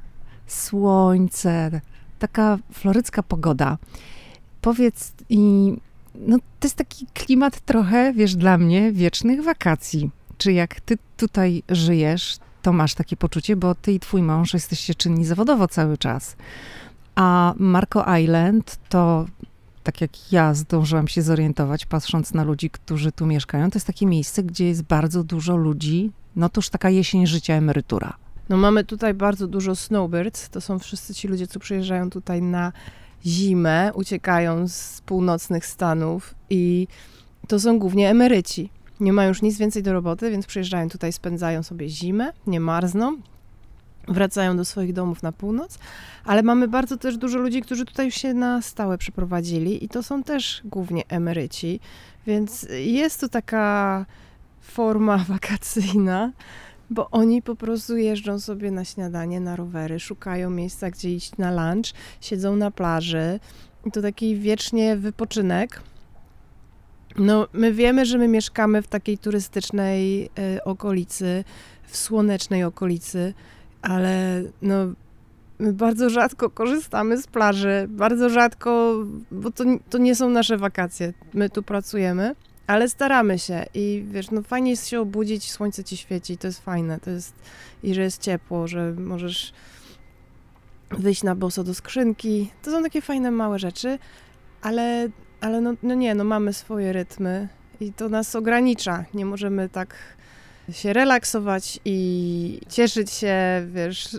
[0.47, 1.81] słońce,
[2.19, 3.79] taka florycka pogoda.
[4.61, 5.73] Powiedz i
[6.15, 10.11] no, to jest taki klimat trochę, wiesz, dla mnie wiecznych wakacji.
[10.39, 14.95] Czy jak ty tutaj żyjesz, to masz takie poczucie, bo ty i twój mąż jesteście
[14.95, 16.37] czynni zawodowo cały czas.
[17.15, 19.27] A Marco Island to
[19.83, 24.07] tak jak ja zdążyłam się zorientować, patrząc na ludzi, którzy tu mieszkają, to jest takie
[24.07, 28.17] miejsce, gdzie jest bardzo dużo ludzi, no to już taka jesień życia, emerytura.
[28.49, 32.73] No mamy tutaj bardzo dużo snowbirds, to są wszyscy ci ludzie, co przyjeżdżają tutaj na
[33.27, 36.87] zimę, uciekają z północnych Stanów i
[37.49, 38.71] to są głównie emeryci.
[39.01, 43.17] Nie mają już nic więcej do roboty, więc przyjeżdżają tutaj, spędzają sobie zimę, nie marzną,
[44.09, 45.79] wracają do swoich domów na północ,
[46.25, 50.03] ale mamy bardzo też dużo ludzi, którzy tutaj już się na stałe przeprowadzili i to
[50.03, 51.81] są też głównie emeryci,
[52.27, 54.07] więc jest to taka
[54.61, 56.33] forma wakacyjna,
[56.91, 61.51] bo oni po prostu jeżdżą sobie na śniadanie, na rowery, szukają miejsca, gdzie iść na
[61.51, 61.87] lunch,
[62.21, 63.41] siedzą na plaży.
[63.87, 65.83] I to taki wiecznie wypoczynek.
[67.19, 71.45] No, my wiemy, że my mieszkamy w takiej turystycznej y, okolicy,
[71.87, 73.35] w słonecznej okolicy,
[73.83, 74.75] ale no,
[75.59, 78.95] my bardzo rzadko korzystamy z plaży, bardzo rzadko,
[79.31, 81.13] bo to, to nie są nasze wakacje.
[81.35, 82.35] My tu pracujemy,
[82.67, 86.65] ale staramy się i wiesz, no fajnie jest się obudzić, słońce ci świeci, to jest
[86.65, 87.35] fajne, to jest
[87.83, 89.53] i że jest ciepło, że możesz
[90.91, 92.51] wyjść na boso do skrzynki.
[92.63, 93.99] To są takie fajne małe rzeczy,
[94.63, 95.09] ale,
[95.41, 97.49] ale no, no nie, no mamy swoje rytmy
[97.81, 99.05] i to nas ogranicza.
[99.15, 99.95] Nie możemy tak
[100.73, 103.37] się relaksować i cieszyć się,
[103.75, 104.19] wiesz,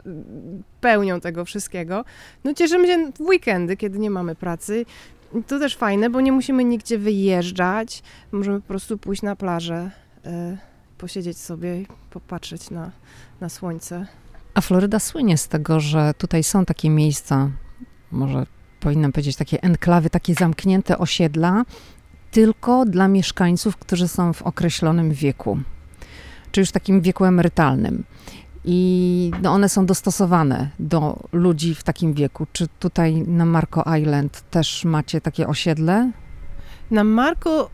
[0.82, 2.06] pełnią tego wszystkiego.
[2.44, 4.86] No cieszymy się w weekendy, kiedy nie mamy pracy.
[5.48, 8.04] To też fajne, bo nie musimy nigdzie wyjeżdżać.
[8.32, 9.92] Możemy po prostu pójść na plażę,
[10.26, 10.58] y,
[10.98, 12.92] posiedzieć sobie i popatrzeć na,
[13.42, 14.08] na słońce.
[14.54, 17.52] A Floryda słynie z tego, że tutaj są takie miejsca,
[18.12, 18.46] może
[18.80, 21.66] powinnam powiedzieć takie enklawy, takie zamknięte osiedla,
[22.32, 25.60] tylko dla mieszkańców, którzy są w określonym wieku
[26.52, 28.04] czy już takim wieku emerytalnym.
[28.66, 32.48] I no one są dostosowane do ludzi w takim wieku.
[32.54, 36.12] Czy tutaj na Marco Island też macie takie osiedle?
[36.92, 37.70] Na Marco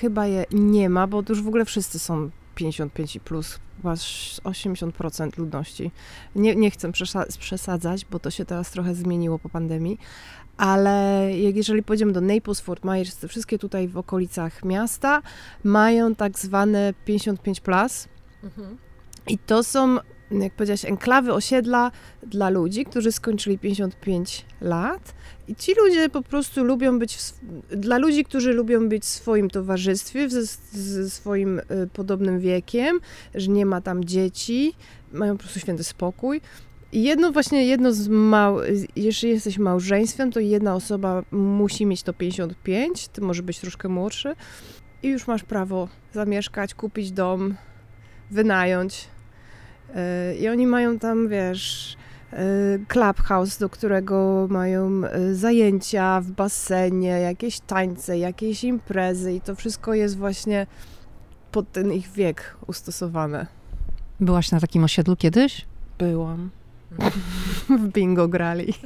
[0.00, 5.38] chyba je nie ma, bo już w ogóle wszyscy są 55 i plus, chyba 80%
[5.38, 5.90] ludności.
[6.36, 6.92] Nie, nie chcę
[7.38, 9.98] przesadzać, bo to się teraz trochę zmieniło po pandemii,
[10.56, 15.22] ale jak jeżeli pójdziemy do Naples, Fort Myers, wszystkie tutaj w okolicach miasta
[15.64, 18.08] mają tak zwane 55 plus,
[18.44, 18.78] Mhm.
[19.28, 19.98] I to są,
[20.30, 21.90] jak powiedziałaś, enklawy, osiedla
[22.26, 25.14] dla ludzi, którzy skończyli 55 lat.
[25.48, 27.32] I ci ludzie po prostu lubią być, w,
[27.76, 33.00] dla ludzi, którzy lubią być w swoim towarzystwie, ze, ze swoim y, podobnym wiekiem,
[33.34, 34.74] że nie ma tam dzieci,
[35.12, 36.40] mają po prostu święty spokój.
[36.92, 38.58] I jedno właśnie, jedno z mał...
[38.96, 44.34] Jeśli jesteś małżeństwem, to jedna osoba musi mieć to 55, ty może być troszkę młodszy
[45.02, 47.54] i już masz prawo zamieszkać, kupić dom,
[48.32, 49.08] wynająć.
[49.94, 51.96] E, I oni mają tam, wiesz,
[52.32, 52.38] e,
[52.88, 59.94] clubhouse, do którego mają e, zajęcia w basenie, jakieś tańce, jakieś imprezy i to wszystko
[59.94, 60.66] jest właśnie
[61.52, 63.46] pod ten ich wiek ustosowane.
[64.20, 65.64] Byłaś na takim osiedlu kiedyś?
[65.98, 66.50] Byłam.
[67.80, 68.74] w bingo grali.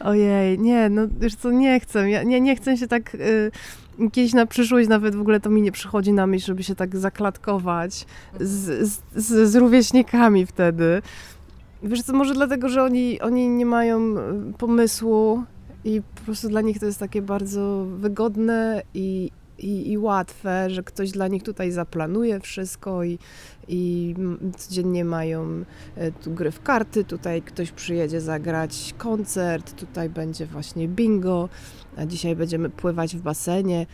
[0.00, 2.10] Ojej, nie, no już co, nie chcę.
[2.10, 3.14] Ja nie, nie chcę się tak...
[3.14, 3.50] Y
[4.12, 6.96] Kiedyś na przyszłość nawet w ogóle to mi nie przychodzi na myśl, żeby się tak
[6.96, 8.06] zaklatkować
[8.40, 11.02] z, z, z rówieśnikami wtedy.
[11.82, 15.44] Wiesz co, może dlatego, że oni, oni nie mają e, pomysłu
[15.84, 19.30] i po prostu dla nich to jest takie bardzo wygodne i,
[19.62, 23.18] i, i łatwe, że ktoś dla nich tutaj zaplanuje wszystko i,
[23.68, 24.14] i
[24.56, 25.64] codziennie mają
[25.96, 31.48] e, tu gry w karty, tutaj ktoś przyjedzie zagrać koncert, tutaj będzie właśnie bingo,
[31.96, 33.86] a dzisiaj będziemy pływać w basenie.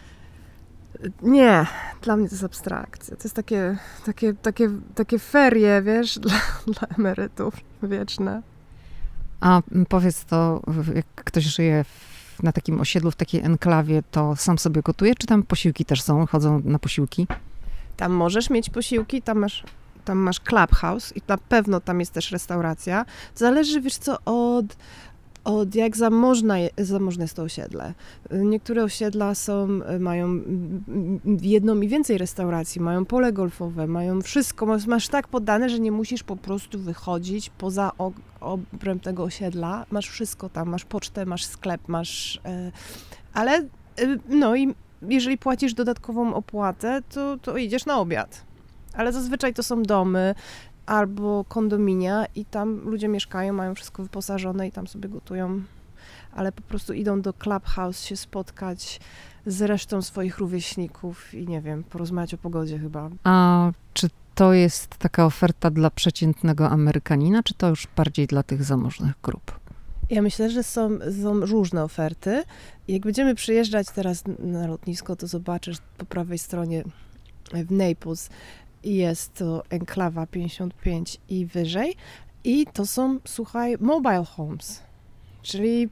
[1.22, 1.66] Nie,
[2.02, 3.16] dla mnie to jest abstrakcja.
[3.16, 8.42] To jest takie, takie, takie, takie ferie, wiesz, dla, dla emerytów wieczne.
[9.40, 10.62] A powiedz to,
[10.94, 12.07] jak ktoś żyje w,
[12.42, 16.26] na takim osiedlu, w takiej enklawie, to sam sobie gotuje, czy tam posiłki też są?
[16.26, 17.26] Chodzą na posiłki?
[17.96, 19.64] Tam możesz mieć posiłki, tam masz,
[20.04, 23.04] tam masz clubhouse i na pewno tam jest też restauracja.
[23.34, 24.76] Zależy, wiesz co, od,
[25.48, 27.94] od jak zamożna, zamożne jest to osiedle.
[28.30, 29.68] Niektóre osiedla są,
[30.00, 30.40] mają
[31.42, 36.22] jedną i więcej restauracji, mają pole golfowe, mają wszystko, masz, tak podane, że nie musisz
[36.22, 37.92] po prostu wychodzić poza
[38.40, 42.40] obręb tego osiedla, masz wszystko tam, masz pocztę, masz sklep, masz...
[42.44, 42.72] E,
[43.34, 43.66] ale e,
[44.28, 48.44] no i jeżeli płacisz dodatkową opłatę, to, to idziesz na obiad.
[48.94, 50.34] Ale zazwyczaj to są domy
[50.88, 55.62] albo kondominia i tam ludzie mieszkają, mają wszystko wyposażone i tam sobie gotują,
[56.32, 59.00] ale po prostu idą do clubhouse się spotkać
[59.46, 63.10] z resztą swoich rówieśników i nie wiem, porozmawiać o pogodzie chyba.
[63.24, 68.64] A czy to jest taka oferta dla przeciętnego Amerykanina, czy to już bardziej dla tych
[68.64, 69.60] zamożnych grup?
[70.10, 70.90] Ja myślę, że są,
[71.22, 72.42] są różne oferty.
[72.88, 76.84] Jak będziemy przyjeżdżać teraz na lotnisko, to zobaczysz po prawej stronie
[77.52, 78.30] w Naples
[78.84, 81.96] jest to enklawa 55 i wyżej.
[82.44, 84.82] I to są, słuchaj, mobile homes,
[85.42, 85.88] czyli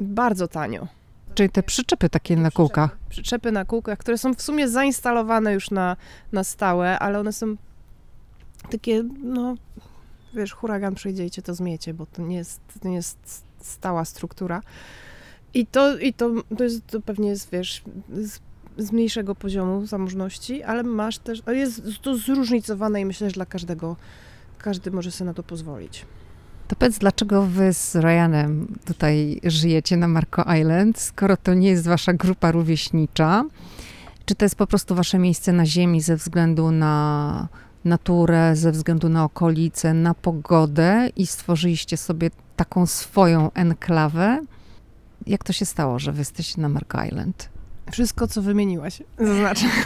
[0.00, 0.88] bardzo tanio.
[1.34, 2.98] Czyli te przyczepy takie na kółkach.
[3.08, 5.96] Przyczepy na kółkach, które są w sumie zainstalowane już na,
[6.32, 7.56] na stałe, ale one są
[8.70, 9.54] takie, no,
[10.34, 14.04] wiesz, huragan przyjdzie i cię to zmiecie, bo to nie jest, to nie jest stała
[14.04, 14.60] struktura.
[15.54, 17.82] I to, i to, to, jest, to pewnie jest, wiesz,
[18.78, 23.96] z, mniejszego poziomu zamożności, ale masz też, jest to zróżnicowane i myślę, że dla każdego,
[24.58, 26.06] każdy może sobie na to pozwolić.
[26.68, 31.88] To powiedz, dlaczego wy z Ryanem tutaj żyjecie na Marco Island, skoro to nie jest
[31.88, 33.44] wasza grupa rówieśnicza?
[34.24, 37.48] Czy to jest po prostu wasze miejsce na ziemi ze względu na
[37.84, 44.40] naturę, ze względu na okolice, na pogodę i stworzyliście sobie taką swoją enklawę?
[45.26, 47.51] Jak to się stało, że wy jesteście na Marco Island?
[47.90, 49.66] Wszystko, co wymieniłaś, zaznaczę.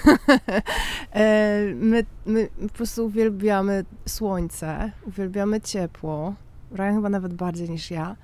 [1.12, 6.34] E, my, my po prostu uwielbiamy słońce, uwielbiamy ciepło,
[6.72, 8.16] Ryan chyba nawet bardziej niż ja.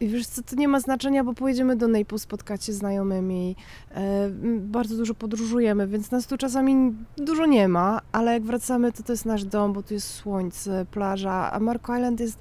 [0.00, 3.56] I wiesz co, to nie ma znaczenia, bo pojedziemy do Naples, spotkać się z znajomymi,
[3.94, 9.02] e, bardzo dużo podróżujemy, więc nas tu czasami dużo nie ma, ale jak wracamy, to
[9.02, 12.38] to jest nasz dom, bo tu jest słońce, plaża, a Marco Island jest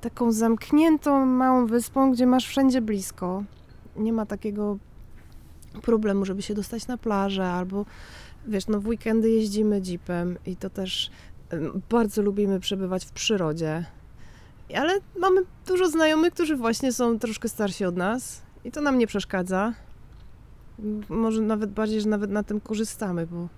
[0.00, 3.42] taką zamkniętą, małą wyspą, gdzie masz wszędzie blisko.
[3.96, 4.78] Nie ma takiego
[5.82, 7.86] problemu, żeby się dostać na plażę, albo
[8.46, 11.10] wiesz, no w weekendy jeździmy jeepem i to też
[11.90, 13.84] bardzo lubimy przebywać w przyrodzie
[14.76, 19.06] ale mamy dużo znajomych, którzy właśnie są troszkę starsi od nas i to nam nie
[19.06, 19.74] przeszkadza.
[21.08, 23.48] Może nawet bardziej, że nawet na tym korzystamy, bo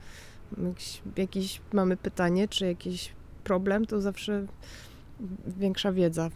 [0.69, 3.13] jakiś, jakiś mamy pytanie czy jakiś
[3.45, 4.47] problem, to zawsze
[5.47, 6.31] większa wiedza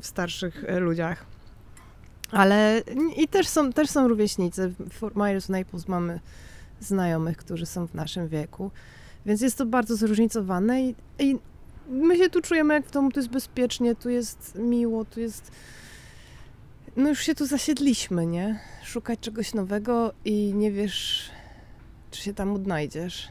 [0.00, 1.26] w starszych e, ludziach.
[2.32, 2.82] Ale
[3.16, 4.68] i też są, też są rówieśnicy.
[4.68, 6.20] W Fort Myers, Naples mamy
[6.80, 8.70] znajomych, którzy są w naszym wieku.
[9.26, 11.38] Więc jest to bardzo zróżnicowane i, i
[11.88, 15.52] my się tu czujemy jak w domu, tu jest bezpiecznie, tu jest miło, tu jest...
[16.96, 18.60] No już się tu zasiedliśmy, nie?
[18.84, 21.30] Szukać czegoś nowego i nie wiesz,
[22.10, 23.28] czy się tam odnajdziesz.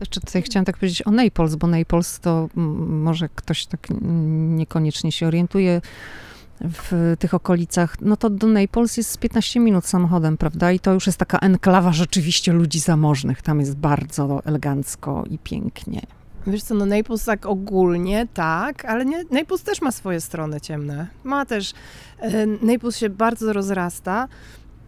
[0.00, 3.88] Jeszcze tutaj chciałam tak powiedzieć o Naples, bo Naples to może ktoś tak
[4.48, 5.80] niekoniecznie się orientuje
[6.60, 10.72] w tych okolicach, no to do Naples jest 15 minut samochodem, prawda?
[10.72, 13.42] I to już jest taka enklawa rzeczywiście ludzi zamożnych.
[13.42, 16.00] Tam jest bardzo elegancko i pięknie.
[16.46, 21.06] Wiesz co, no Naples tak ogólnie, tak, ale nie, Naples też ma swoje strony ciemne.
[21.24, 21.72] Ma też,
[22.18, 24.28] e, Naples się bardzo rozrasta.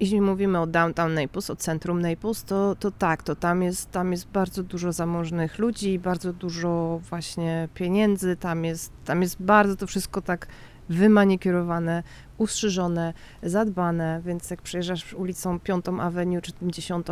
[0.01, 4.13] Jeśli mówimy o downtown Naples, o centrum Naples, to, to tak, to tam jest, tam
[4.13, 9.87] jest bardzo dużo zamożnych ludzi, bardzo dużo właśnie pieniędzy, tam jest, tam jest bardzo to
[9.87, 10.47] wszystko tak
[10.93, 12.03] wymanikierowane,
[12.39, 17.07] ustrzyżone, zadbane, więc jak przejeżdżasz ulicą 5 Avenue czy 10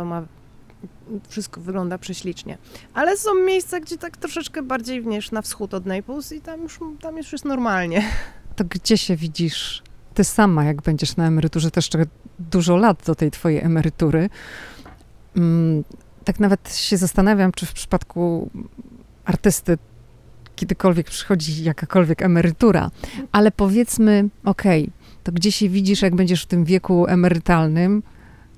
[1.27, 2.57] wszystko wygląda prześlicznie.
[2.93, 6.79] Ale są miejsca, gdzie tak troszeczkę bardziej wiesz, na wschód od Naples i tam już,
[7.01, 8.03] tam już jest normalnie.
[8.55, 11.89] To gdzie się widzisz ty sama, jak będziesz na emeryturze, też
[12.39, 14.29] dużo lat do tej twojej emerytury.
[15.37, 15.83] Mm,
[16.23, 18.49] tak nawet się zastanawiam, czy w przypadku
[19.25, 19.77] artysty
[20.61, 22.91] kiedykolwiek przychodzi jakakolwiek emerytura,
[23.31, 24.93] ale powiedzmy, okej, okay,
[25.23, 28.03] to gdzie się widzisz, jak będziesz w tym wieku emerytalnym,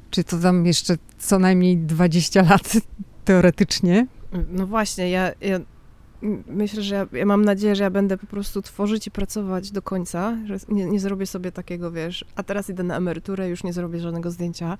[0.10, 2.74] czy to tam jeszcze co najmniej 20 lat
[3.26, 4.08] teoretycznie?
[4.50, 5.60] No właśnie, ja, ja
[6.48, 9.82] myślę, że ja, ja, mam nadzieję, że ja będę po prostu tworzyć i pracować do
[9.82, 13.74] końca, że nie, nie zrobię sobie takiego, wiesz, a teraz idę na emeryturę, już nie
[13.74, 14.78] zrobię żadnego zdjęcia.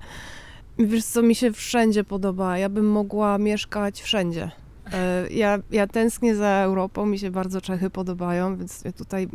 [0.78, 4.63] Wiesz, co mi się wszędzie podoba, ja bym mogła mieszkać wszędzie.
[4.92, 9.28] E, ja, ja tęsknię za Europą, mi się bardzo Czechy podobają, więc tutaj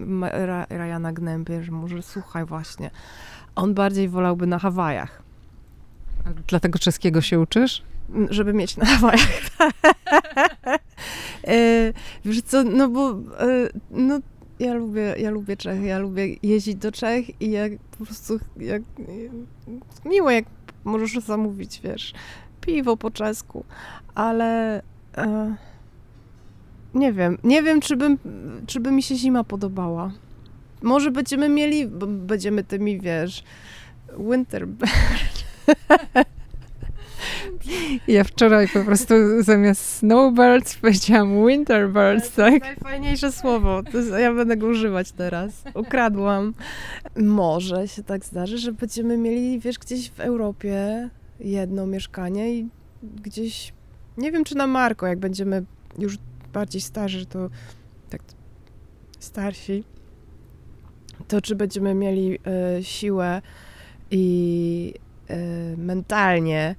[0.70, 2.91] Rajana gnębię, że może słuchaj właśnie.
[3.56, 5.24] On bardziej wolałby na Hawajach.
[6.47, 7.84] Dlatego czeskiego się uczysz?
[8.30, 9.50] Żeby mieć na Hawajach.
[11.47, 11.93] e,
[12.26, 14.20] wiesz co, no bo e, no,
[14.60, 18.82] ja lubię, ja lubię Czechy, ja lubię jeździć do Czech i jak po prostu jak,
[20.06, 20.45] miło, jak
[20.84, 22.14] możesz zamówić, wiesz,
[22.62, 23.66] piwo po czesku,
[24.16, 24.82] ale
[25.18, 25.55] e,
[26.93, 28.18] nie wiem, nie wiem, czy, bym,
[28.68, 30.12] czy by mi się zima podobała.
[30.82, 33.43] Może będziemy mieli, będziemy tymi, wiesz,
[34.18, 34.68] winter
[38.07, 42.62] Ja wczoraj po prostu zamiast snowbirds powiedziałam winterbirds, tak?
[42.62, 43.82] Najfajniejsze słowo.
[44.20, 45.64] Ja będę go używać teraz.
[45.74, 46.53] Ukradłam.
[47.18, 52.68] Może się tak zdarzy, że będziemy mieli, wiesz, gdzieś w Europie jedno mieszkanie i
[53.03, 53.74] gdzieś,
[54.20, 55.63] nie wiem czy na Marko, jak będziemy
[55.97, 56.17] już
[56.53, 57.49] bardziej starzy, to
[58.09, 58.22] tak
[59.20, 59.84] starsi,
[61.28, 62.39] to czy będziemy mieli
[62.80, 63.41] y, siłę
[64.11, 64.93] i
[65.30, 66.76] y, mentalnie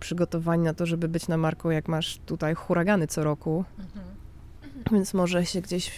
[0.00, 3.64] przygotowani na to, żeby być na Marko, jak masz tutaj huragany co roku.
[4.92, 5.90] Więc może się gdzieś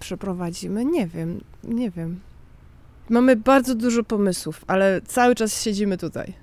[0.00, 0.84] przeprowadzimy.
[0.84, 2.20] Nie wiem, nie wiem.
[3.08, 6.34] Mamy bardzo dużo pomysłów, ale cały czas siedzimy tutaj.